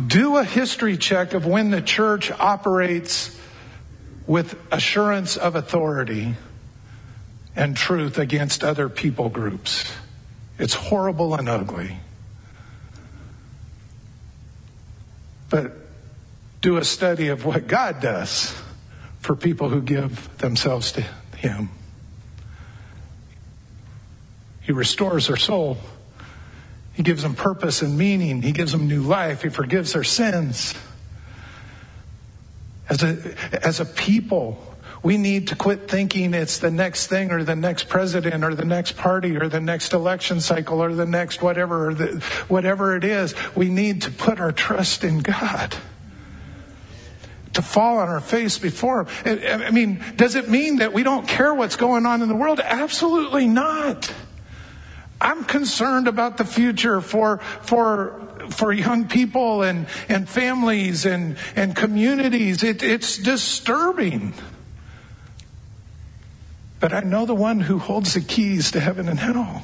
do 0.07 0.37
a 0.37 0.45
history 0.45 0.95
check 0.95 1.33
of 1.33 1.45
when 1.45 1.69
the 1.69 1.81
church 1.81 2.31
operates 2.31 3.37
with 4.31 4.55
assurance 4.71 5.35
of 5.35 5.57
authority 5.57 6.35
and 7.53 7.75
truth 7.75 8.17
against 8.17 8.63
other 8.63 8.87
people 8.87 9.27
groups. 9.27 9.91
It's 10.57 10.73
horrible 10.73 11.35
and 11.35 11.49
ugly. 11.49 11.97
But 15.49 15.73
do 16.61 16.77
a 16.77 16.85
study 16.85 17.27
of 17.27 17.43
what 17.43 17.67
God 17.67 17.99
does 17.99 18.55
for 19.19 19.35
people 19.35 19.67
who 19.67 19.81
give 19.81 20.37
themselves 20.37 20.93
to 20.93 21.03
Him. 21.35 21.69
He 24.61 24.71
restores 24.71 25.27
their 25.27 25.35
soul. 25.35 25.77
He 26.93 27.03
gives 27.03 27.23
them 27.23 27.35
purpose 27.35 27.81
and 27.81 27.97
meaning. 27.97 28.43
He 28.43 28.53
gives 28.53 28.71
them 28.71 28.87
new 28.87 29.01
life. 29.01 29.41
He 29.41 29.49
forgives 29.49 29.91
their 29.91 30.05
sins. 30.05 30.73
As 32.91 33.03
a, 33.03 33.35
as 33.65 33.79
a 33.79 33.85
people, 33.85 34.61
we 35.01 35.15
need 35.15 35.47
to 35.47 35.55
quit 35.55 35.89
thinking 35.89 36.33
it's 36.33 36.57
the 36.57 36.69
next 36.69 37.07
thing 37.07 37.31
or 37.31 37.41
the 37.41 37.55
next 37.55 37.87
president 37.87 38.43
or 38.43 38.53
the 38.53 38.65
next 38.65 38.97
party 38.97 39.37
or 39.37 39.47
the 39.47 39.61
next 39.61 39.93
election 39.93 40.41
cycle 40.41 40.83
or 40.83 40.93
the 40.93 41.05
next 41.05 41.41
whatever 41.41 41.87
or 41.87 41.93
the, 41.93 42.19
whatever 42.49 42.97
it 42.97 43.05
is. 43.05 43.33
We 43.55 43.69
need 43.69 44.01
to 44.01 44.11
put 44.11 44.41
our 44.41 44.51
trust 44.51 45.05
in 45.05 45.19
God. 45.19 45.73
To 47.53 47.61
fall 47.61 47.99
on 47.99 48.09
our 48.09 48.19
face 48.19 48.57
before 48.57 49.05
Him. 49.23 49.61
I 49.61 49.71
mean, 49.71 50.03
does 50.17 50.35
it 50.35 50.49
mean 50.49 50.77
that 50.77 50.91
we 50.91 51.03
don't 51.03 51.27
care 51.27 51.53
what's 51.53 51.77
going 51.77 52.05
on 52.05 52.21
in 52.21 52.27
the 52.27 52.35
world? 52.35 52.59
Absolutely 52.61 53.47
not. 53.47 54.13
I'm 55.21 55.45
concerned 55.45 56.07
about 56.07 56.37
the 56.37 56.45
future 56.45 56.99
for, 56.99 57.37
for 57.61 58.27
for 58.49 58.73
young 58.73 59.07
people 59.07 59.61
and, 59.63 59.87
and 60.09 60.27
families 60.27 61.05
and, 61.05 61.37
and 61.55 61.75
communities. 61.75 62.63
It, 62.63 62.83
it's 62.83 63.17
disturbing. 63.17 64.33
But 66.79 66.93
I 66.93 67.01
know 67.01 67.25
the 67.25 67.35
one 67.35 67.59
who 67.59 67.77
holds 67.77 68.15
the 68.15 68.21
keys 68.21 68.71
to 68.71 68.79
heaven 68.79 69.07
and 69.07 69.19
hell. 69.19 69.63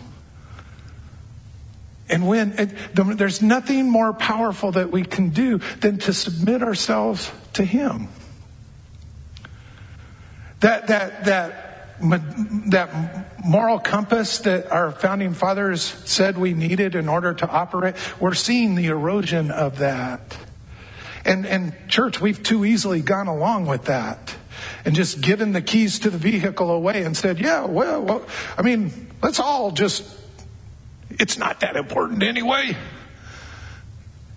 And 2.10 2.28
when 2.28 2.54
it, 2.58 2.70
there's 2.94 3.42
nothing 3.42 3.90
more 3.90 4.14
powerful 4.14 4.72
that 4.74 4.92
we 4.92 5.04
can 5.04 5.30
do 5.30 5.58
than 5.82 5.98
to 6.00 6.14
submit 6.14 6.64
ourselves 6.64 7.32
to 7.54 7.66
Him. 7.66 8.08
That 10.62 10.88
that 10.88 11.26
that 11.26 12.00
that 12.70 13.27
moral 13.46 13.80
compass 13.80 14.40
that 14.40 14.72
our 14.72 14.92
founding 14.92 15.34
fathers 15.34 15.82
said 15.82 16.38
we 16.38 16.54
needed 16.54 16.96
in 16.96 17.08
order 17.08 17.34
to 17.34 17.48
operate, 17.48 17.96
we're 18.20 18.34
seeing 18.34 18.76
the 18.76 18.88
erosion 18.88 19.52
of 19.52 19.80
that. 19.80 20.38
And, 21.26 21.46
and 21.46 21.74
church, 21.88 22.22
we've 22.22 22.42
too 22.42 22.66
easily 22.66 23.02
gone 23.02 23.28
along 23.28 23.66
with 23.66 23.86
that 23.86 24.36
and 24.86 24.96
just 24.96 25.22
given 25.22 25.52
the 25.52 25.62
keys 25.62 26.00
to 26.00 26.10
the 26.10 26.18
vehicle 26.18 26.72
away 26.72 27.04
and 27.04 27.16
said, 27.16 27.40
yeah, 27.40 27.66
well, 27.66 28.02
well 28.02 28.26
I 28.58 28.62
mean, 28.62 29.12
let's 29.22 29.40
all 29.40 29.72
just, 29.72 30.04
it's 31.12 31.38
not 31.38 31.60
that 31.60 31.76
important 31.76 32.24
anyway. 32.24 32.76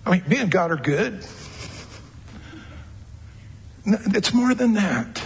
I 0.04 0.10
mean, 0.10 0.22
me 0.26 0.38
and 0.38 0.50
God 0.50 0.70
are 0.70 0.76
good. 0.76 1.24
It's 3.86 4.34
more 4.34 4.54
than 4.54 4.74
that. 4.74 5.22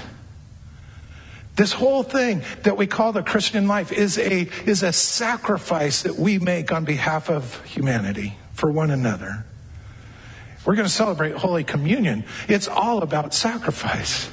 This 1.56 1.72
whole 1.72 2.02
thing 2.02 2.42
that 2.64 2.76
we 2.76 2.86
call 2.86 3.12
the 3.12 3.22
Christian 3.22 3.68
life 3.68 3.92
is 3.92 4.18
a, 4.18 4.48
is 4.66 4.82
a 4.82 4.92
sacrifice 4.92 6.02
that 6.02 6.16
we 6.16 6.38
make 6.38 6.72
on 6.72 6.84
behalf 6.84 7.30
of 7.30 7.62
humanity 7.64 8.36
for 8.54 8.70
one 8.70 8.90
another. 8.90 9.44
We're 10.64 10.74
going 10.74 10.88
to 10.88 10.92
celebrate 10.92 11.34
Holy 11.36 11.62
Communion. 11.62 12.24
It's 12.48 12.66
all 12.66 13.02
about 13.02 13.34
sacrifice 13.34 14.30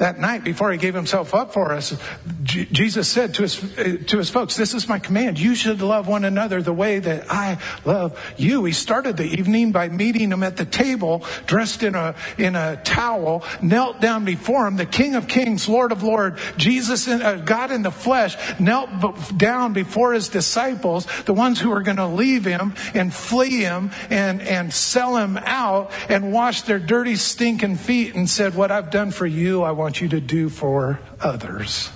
that 0.00 0.18
night 0.18 0.42
before 0.44 0.72
he 0.72 0.78
gave 0.78 0.94
himself 0.94 1.34
up 1.34 1.52
for 1.52 1.72
us, 1.72 1.96
J- 2.42 2.64
Jesus 2.72 3.06
said 3.06 3.34
to 3.34 3.42
his, 3.42 3.60
to 4.06 4.16
his 4.16 4.30
folks, 4.30 4.56
this 4.56 4.72
is 4.72 4.88
my 4.88 4.98
command. 4.98 5.38
You 5.38 5.54
should 5.54 5.82
love 5.82 6.08
one 6.08 6.24
another 6.24 6.62
the 6.62 6.72
way 6.72 6.98
that 6.98 7.30
I 7.30 7.58
love 7.84 8.18
you. 8.38 8.64
He 8.64 8.72
started 8.72 9.18
the 9.18 9.26
evening 9.26 9.72
by 9.72 9.88
meeting 9.88 10.32
him 10.32 10.42
at 10.42 10.56
the 10.56 10.64
table, 10.64 11.22
dressed 11.46 11.82
in 11.82 11.94
a, 11.94 12.14
in 12.38 12.56
a 12.56 12.80
towel, 12.82 13.44
knelt 13.60 14.00
down 14.00 14.24
before 14.24 14.66
him, 14.66 14.76
the 14.76 14.86
King 14.86 15.16
of 15.16 15.28
Kings, 15.28 15.68
Lord 15.68 15.92
of 15.92 16.02
Lords, 16.02 16.40
Jesus, 16.56 17.06
in, 17.06 17.20
uh, 17.20 17.36
God 17.36 17.70
in 17.70 17.82
the 17.82 17.90
flesh, 17.90 18.36
knelt 18.58 18.88
down 19.36 19.74
before 19.74 20.14
his 20.14 20.30
disciples, 20.30 21.06
the 21.26 21.34
ones 21.34 21.60
who 21.60 21.68
were 21.68 21.82
going 21.82 21.98
to 21.98 22.06
leave 22.06 22.46
him 22.46 22.74
and 22.94 23.12
flee 23.12 23.60
him 23.60 23.90
and, 24.08 24.40
and 24.40 24.72
sell 24.72 25.16
him 25.16 25.36
out 25.36 25.92
and 26.08 26.32
wash 26.32 26.62
their 26.62 26.78
dirty, 26.78 27.16
stinking 27.16 27.76
feet 27.76 28.14
and 28.14 28.28
said, 28.30 28.54
what 28.54 28.70
I've 28.70 28.90
done 28.90 29.10
for 29.10 29.26
you, 29.26 29.62
I 29.62 29.72
want 29.72 29.89
want 29.90 30.00
you 30.00 30.08
to 30.10 30.20
do 30.20 30.48
for 30.48 31.00
others. 31.20 31.90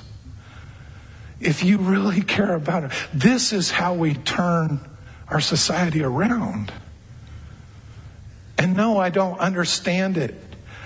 If 1.38 1.62
you 1.62 1.78
really 1.78 2.22
care 2.36 2.52
about 2.52 2.82
it, 2.82 2.90
this 3.12 3.52
is 3.52 3.70
how 3.70 3.94
we 3.94 4.14
turn 4.14 4.80
our 5.28 5.40
society 5.40 6.02
around. 6.02 6.72
And 8.58 8.76
no, 8.76 8.98
I 8.98 9.10
don't 9.10 9.38
understand 9.38 10.16
it. 10.16 10.34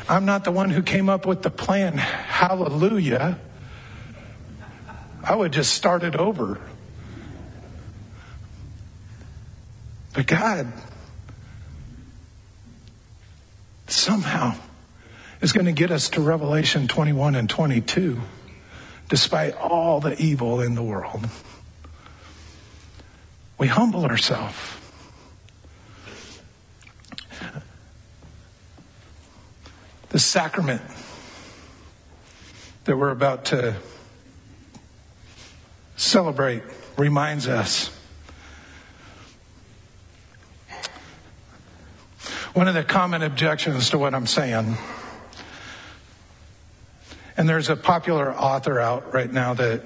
I'm 0.06 0.26
not 0.26 0.44
the 0.44 0.50
one 0.50 0.68
who 0.68 0.82
came 0.82 1.08
up 1.08 1.24
with 1.24 1.40
the 1.40 1.48
plan. 1.48 1.96
Hallelujah. 1.96 3.38
I 5.24 5.34
would 5.34 5.54
just 5.54 5.72
start 5.72 6.02
it 6.02 6.14
over. 6.14 6.60
But 10.12 10.26
God 10.26 10.70
somehow 13.86 14.54
is 15.40 15.52
going 15.52 15.66
to 15.66 15.72
get 15.72 15.90
us 15.90 16.08
to 16.10 16.20
Revelation 16.20 16.88
21 16.88 17.34
and 17.34 17.48
22, 17.48 18.20
despite 19.08 19.54
all 19.56 20.00
the 20.00 20.20
evil 20.20 20.60
in 20.60 20.74
the 20.74 20.82
world. 20.82 21.28
We 23.56 23.68
humble 23.68 24.04
ourselves. 24.04 24.56
The 30.10 30.18
sacrament 30.18 30.82
that 32.84 32.96
we're 32.96 33.10
about 33.10 33.44
to 33.46 33.76
celebrate 35.96 36.62
reminds 36.96 37.46
us 37.46 37.90
One 42.58 42.66
of 42.66 42.74
the 42.74 42.82
common 42.82 43.22
objections 43.22 43.90
to 43.90 43.98
what 43.98 44.14
I'm 44.14 44.26
saying, 44.26 44.76
and 47.38 47.48
there's 47.48 47.68
a 47.68 47.76
popular 47.76 48.34
author 48.34 48.80
out 48.80 49.14
right 49.14 49.32
now 49.32 49.54
that 49.54 49.82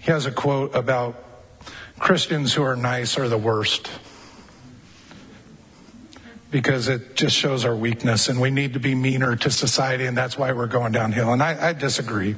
he 0.00 0.10
has 0.10 0.26
a 0.26 0.32
quote 0.32 0.74
about 0.74 1.24
Christians 2.00 2.52
who 2.52 2.64
are 2.64 2.74
nice 2.74 3.16
are 3.16 3.28
the 3.28 3.38
worst 3.38 3.88
because 6.50 6.88
it 6.88 7.14
just 7.14 7.36
shows 7.36 7.64
our 7.64 7.76
weakness 7.76 8.28
and 8.28 8.40
we 8.40 8.50
need 8.50 8.72
to 8.72 8.80
be 8.80 8.96
meaner 8.96 9.36
to 9.36 9.50
society 9.52 10.04
and 10.04 10.18
that's 10.18 10.36
why 10.36 10.50
we're 10.50 10.66
going 10.66 10.90
downhill. 10.90 11.32
And 11.32 11.40
I, 11.40 11.68
I 11.68 11.72
disagree. 11.74 12.34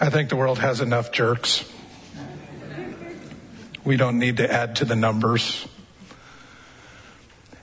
I 0.00 0.10
think 0.10 0.28
the 0.28 0.36
world 0.36 0.58
has 0.58 0.80
enough 0.80 1.12
jerks. 1.12 1.70
We 3.84 3.96
don't 3.96 4.18
need 4.18 4.38
to 4.38 4.52
add 4.52 4.76
to 4.76 4.84
the 4.84 4.96
numbers. 4.96 5.68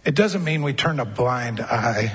It 0.05 0.15
doesn't 0.15 0.45
mean 0.45 0.63
we 0.63 0.71
turn 0.71 1.01
a 1.01 1.05
blind 1.05 1.59
eye. 1.59 2.13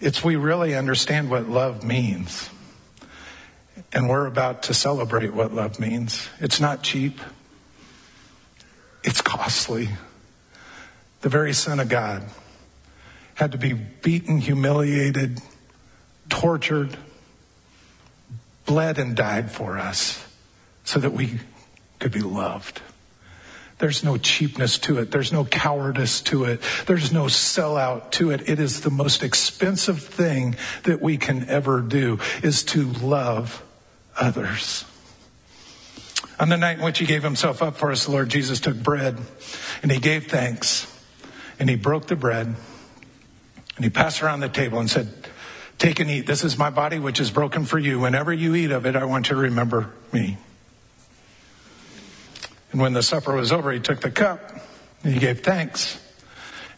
It's 0.00 0.24
we 0.24 0.36
really 0.36 0.74
understand 0.74 1.30
what 1.30 1.48
love 1.48 1.84
means. 1.84 2.48
And 3.92 4.08
we're 4.08 4.26
about 4.26 4.64
to 4.64 4.74
celebrate 4.74 5.34
what 5.34 5.52
love 5.52 5.78
means. 5.78 6.28
It's 6.40 6.60
not 6.60 6.82
cheap. 6.82 7.20
It's 9.02 9.20
costly 9.20 9.90
the 11.20 11.28
very 11.28 11.52
Son 11.52 11.80
of 11.80 11.88
God, 11.88 12.24
had 13.34 13.52
to 13.52 13.58
be 13.58 13.74
beaten, 13.74 14.38
humiliated, 14.38 15.40
tortured, 16.28 16.96
bled, 18.64 18.98
and 18.98 19.14
died 19.14 19.50
for 19.50 19.78
us 19.78 20.26
so 20.84 20.98
that 20.98 21.12
we 21.12 21.40
could 21.98 22.12
be 22.12 22.20
loved. 22.20 22.80
There's 23.80 24.04
no 24.04 24.18
cheapness 24.18 24.78
to 24.80 24.98
it. 24.98 25.10
There's 25.10 25.32
no 25.32 25.44
cowardice 25.44 26.20
to 26.22 26.44
it. 26.44 26.60
There's 26.86 27.12
no 27.12 27.24
sellout 27.24 28.10
to 28.12 28.30
it. 28.30 28.48
It 28.48 28.60
is 28.60 28.82
the 28.82 28.90
most 28.90 29.22
expensive 29.22 30.02
thing 30.02 30.56
that 30.84 31.00
we 31.00 31.16
can 31.16 31.48
ever 31.48 31.80
do 31.80 32.20
is 32.42 32.62
to 32.64 32.84
love 32.84 33.64
others. 34.16 34.84
On 36.38 36.50
the 36.50 36.58
night 36.58 36.78
in 36.78 36.84
which 36.84 36.98
he 36.98 37.06
gave 37.06 37.22
himself 37.22 37.62
up 37.62 37.76
for 37.76 37.90
us, 37.90 38.04
the 38.04 38.10
Lord 38.10 38.28
Jesus 38.28 38.60
took 38.60 38.76
bread 38.76 39.18
and 39.82 39.90
he 39.90 39.98
gave 39.98 40.26
thanks 40.26 40.86
and 41.58 41.68
he 41.68 41.76
broke 41.76 42.06
the 42.06 42.16
bread 42.16 42.54
and 43.76 43.84
he 43.84 43.90
passed 43.90 44.22
around 44.22 44.40
the 44.40 44.48
table 44.50 44.78
and 44.78 44.90
said, 44.90 45.08
Take 45.78 46.00
and 46.00 46.10
eat. 46.10 46.26
This 46.26 46.44
is 46.44 46.58
my 46.58 46.68
body, 46.68 46.98
which 46.98 47.18
is 47.18 47.30
broken 47.30 47.64
for 47.64 47.78
you. 47.78 47.98
Whenever 48.00 48.30
you 48.34 48.54
eat 48.54 48.70
of 48.70 48.84
it, 48.84 48.94
I 48.94 49.06
want 49.06 49.30
you 49.30 49.36
to 49.36 49.40
remember 49.40 49.90
me. 50.12 50.36
And 52.72 52.80
when 52.80 52.92
the 52.92 53.02
supper 53.02 53.34
was 53.34 53.52
over, 53.52 53.72
he 53.72 53.80
took 53.80 54.00
the 54.00 54.10
cup 54.10 54.52
and 55.02 55.12
he 55.12 55.20
gave 55.20 55.40
thanks. 55.40 55.98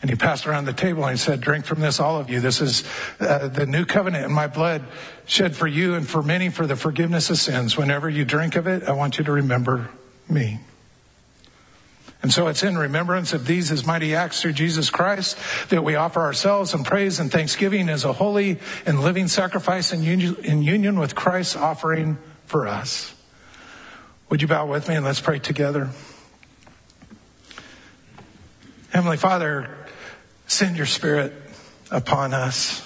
And 0.00 0.10
he 0.10 0.16
passed 0.16 0.48
around 0.48 0.64
the 0.64 0.72
table 0.72 1.04
and 1.04 1.12
he 1.12 1.16
said, 1.16 1.40
Drink 1.40 1.64
from 1.64 1.80
this, 1.80 2.00
all 2.00 2.18
of 2.18 2.28
you. 2.28 2.40
This 2.40 2.60
is 2.60 2.82
uh, 3.20 3.46
the 3.48 3.66
new 3.66 3.84
covenant 3.84 4.24
in 4.24 4.32
my 4.32 4.48
blood 4.48 4.82
shed 5.26 5.54
for 5.54 5.68
you 5.68 5.94
and 5.94 6.08
for 6.08 6.22
many 6.22 6.48
for 6.48 6.66
the 6.66 6.74
forgiveness 6.74 7.30
of 7.30 7.38
sins. 7.38 7.76
Whenever 7.76 8.10
you 8.10 8.24
drink 8.24 8.56
of 8.56 8.66
it, 8.66 8.82
I 8.84 8.92
want 8.92 9.18
you 9.18 9.24
to 9.24 9.32
remember 9.32 9.90
me. 10.28 10.58
And 12.22 12.32
so 12.32 12.48
it's 12.48 12.62
in 12.62 12.78
remembrance 12.78 13.32
of 13.32 13.46
these 13.46 13.68
his 13.68 13.84
mighty 13.84 14.14
acts 14.14 14.40
through 14.40 14.52
Jesus 14.52 14.90
Christ 14.90 15.36
that 15.70 15.82
we 15.82 15.96
offer 15.96 16.20
ourselves 16.20 16.72
in 16.72 16.84
praise 16.84 17.18
and 17.18 17.30
thanksgiving 17.30 17.88
as 17.88 18.04
a 18.04 18.12
holy 18.12 18.58
and 18.86 19.00
living 19.00 19.26
sacrifice 19.26 19.92
in 19.92 20.02
union, 20.02 20.36
in 20.42 20.62
union 20.62 20.98
with 20.98 21.14
Christ's 21.14 21.56
offering 21.56 22.18
for 22.46 22.68
us. 22.68 23.14
Would 24.32 24.40
you 24.40 24.48
bow 24.48 24.64
with 24.64 24.88
me 24.88 24.94
and 24.94 25.04
let's 25.04 25.20
pray 25.20 25.40
together? 25.40 25.90
Heavenly 28.88 29.18
Father, 29.18 29.68
send 30.46 30.78
your 30.78 30.86
spirit 30.86 31.34
upon 31.90 32.32
us. 32.32 32.80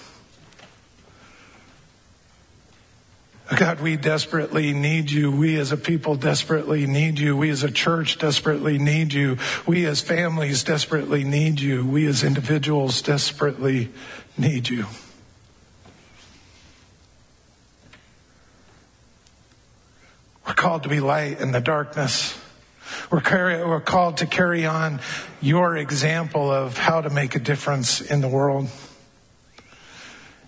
God, 3.57 3.81
we 3.81 3.97
desperately 3.97 4.73
need 4.73 5.09
you. 5.09 5.31
We 5.31 5.57
as 5.61 5.71
a 5.71 5.77
people 5.77 6.17
desperately 6.17 6.85
need 6.85 7.21
you. 7.21 7.37
We 7.37 7.51
as 7.51 7.63
a 7.63 7.71
church 7.71 8.19
desperately 8.19 8.77
need 8.77 9.13
you. 9.13 9.39
We 9.69 9.87
as 9.87 10.01
families 10.01 10.65
desperately 10.65 11.23
need 11.23 11.61
you. 11.61 11.87
We 11.87 12.07
as 12.07 12.25
individuals 12.25 13.03
desperately 13.03 13.93
need 14.37 14.69
you. 14.69 14.87
Called 20.57 20.83
to 20.83 20.89
be 20.89 21.01
light 21.01 21.41
in 21.41 21.53
the 21.53 21.61
darkness. 21.61 22.37
We're, 23.11 23.21
carry, 23.21 23.65
we're 23.65 23.81
called 23.81 24.19
to 24.19 24.27
carry 24.27 24.67
on 24.67 25.01
your 25.41 25.77
example 25.77 26.51
of 26.51 26.77
how 26.77 27.01
to 27.01 27.11
make 27.11 27.35
a 27.35 27.41
difference 27.41 28.01
in 28.01 28.21
the 28.21 28.29
world 28.29 28.69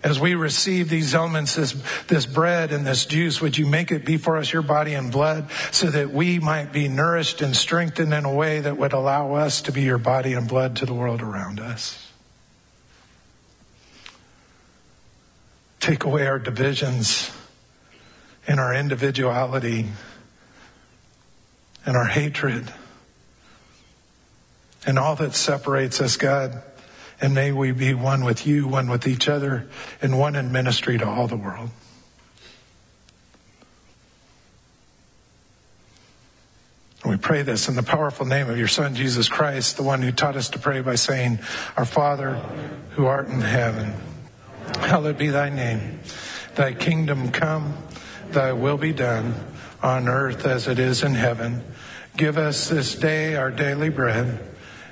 as 0.01 0.19
we 0.19 0.33
receive 0.33 0.89
these 0.89 1.13
elements, 1.13 1.55
this, 1.55 1.73
this 2.07 2.25
bread 2.25 2.71
and 2.71 2.85
this 2.85 3.05
juice, 3.05 3.41
would 3.41 3.57
you 3.57 3.65
make 3.65 3.91
it 3.91 4.05
be 4.05 4.17
for 4.17 4.37
us 4.37 4.51
your 4.51 4.61
body 4.61 4.93
and 4.93 5.11
blood 5.11 5.49
so 5.71 5.87
that 5.87 6.11
we 6.11 6.39
might 6.39 6.71
be 6.71 6.87
nourished 6.87 7.41
and 7.41 7.55
strengthened 7.55 8.13
in 8.13 8.23
a 8.23 8.33
way 8.33 8.61
that 8.61 8.77
would 8.77 8.93
allow 8.93 9.33
us 9.33 9.61
to 9.63 9.71
be 9.71 9.81
your 9.81 9.97
body 9.97 10.33
and 10.33 10.47
blood 10.47 10.77
to 10.77 10.85
the 10.85 10.93
world 10.93 11.21
around 11.21 11.59
us? 11.59 12.07
Take 15.81 16.05
away 16.05 16.27
our 16.27 16.39
divisions 16.39 17.31
and 18.47 18.59
our 18.59 18.73
individuality 18.73 19.87
and 21.85 21.95
our 21.95 22.05
hatred 22.05 22.71
and 24.85 24.97
all 24.97 25.15
that 25.17 25.35
separates 25.35 26.01
us, 26.01 26.17
God. 26.17 26.61
And 27.21 27.33
may 27.33 27.51
we 27.51 27.71
be 27.71 27.93
one 27.93 28.23
with 28.23 28.47
you, 28.47 28.67
one 28.67 28.89
with 28.89 29.05
each 29.05 29.27
other, 29.27 29.67
and 30.01 30.17
one 30.17 30.35
in 30.35 30.51
ministry 30.51 30.97
to 30.97 31.07
all 31.07 31.27
the 31.27 31.35
world. 31.35 31.69
we 37.09 37.17
pray 37.17 37.41
this 37.41 37.67
in 37.67 37.75
the 37.75 37.81
powerful 37.81 38.25
name 38.25 38.51
of 38.51 38.57
your 38.57 38.67
Son, 38.67 38.93
Jesus 38.93 39.27
Christ, 39.27 39.77
the 39.77 39.83
one 39.83 40.03
who 40.03 40.11
taught 40.11 40.35
us 40.35 40.49
to 40.49 40.59
pray 40.59 40.81
by 40.81 40.93
saying, 40.93 41.39
Our 41.75 41.85
Father, 41.85 42.35
who 42.91 43.07
art 43.07 43.27
in 43.29 43.41
heaven, 43.41 43.93
hallowed 44.79 45.17
be 45.17 45.29
thy 45.29 45.49
name. 45.49 46.01
Thy 46.53 46.73
kingdom 46.73 47.31
come, 47.31 47.75
thy 48.31 48.53
will 48.53 48.77
be 48.77 48.93
done, 48.93 49.35
on 49.81 50.07
earth 50.07 50.45
as 50.45 50.67
it 50.67 50.79
is 50.79 51.03
in 51.03 51.13
heaven. 51.13 51.63
Give 52.17 52.37
us 52.37 52.67
this 52.67 52.95
day 52.95 53.35
our 53.35 53.51
daily 53.51 53.89
bread, 53.89 54.39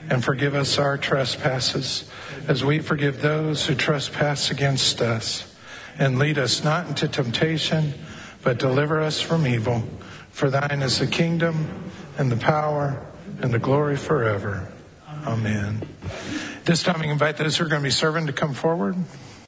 and 0.10 0.24
forgive 0.24 0.56
us 0.56 0.78
our 0.78 0.98
trespasses 0.98 2.10
as 2.48 2.64
we 2.64 2.80
forgive 2.80 3.22
those 3.22 3.66
who 3.66 3.76
trespass 3.76 4.52
against 4.52 5.02
us. 5.02 5.54
And 6.00 6.20
lead 6.20 6.38
us 6.38 6.64
not 6.64 6.88
into 6.88 7.08
temptation, 7.08 7.94
but 8.44 8.60
deliver 8.60 9.02
us 9.02 9.20
from 9.20 9.46
evil. 9.46 9.84
For 10.32 10.50
thine 10.50 10.82
is 10.82 11.00
the 11.00 11.08
kingdom 11.08 11.92
and 12.18 12.32
the 12.32 12.38
power 12.38 13.04
and 13.42 13.52
the 13.52 13.60
glory 13.60 13.98
forever. 13.98 14.72
Amen. 15.26 15.82
This 16.64 16.84
time, 16.84 17.02
we 17.02 17.10
invite 17.10 17.38
those 17.38 17.58
who 17.58 17.66
are 17.66 17.68
going 17.68 17.82
to 17.82 17.88
be 17.88 17.92
serving 17.92 18.28
to 18.28 18.34
come 18.34 18.54
forward. 18.54 18.96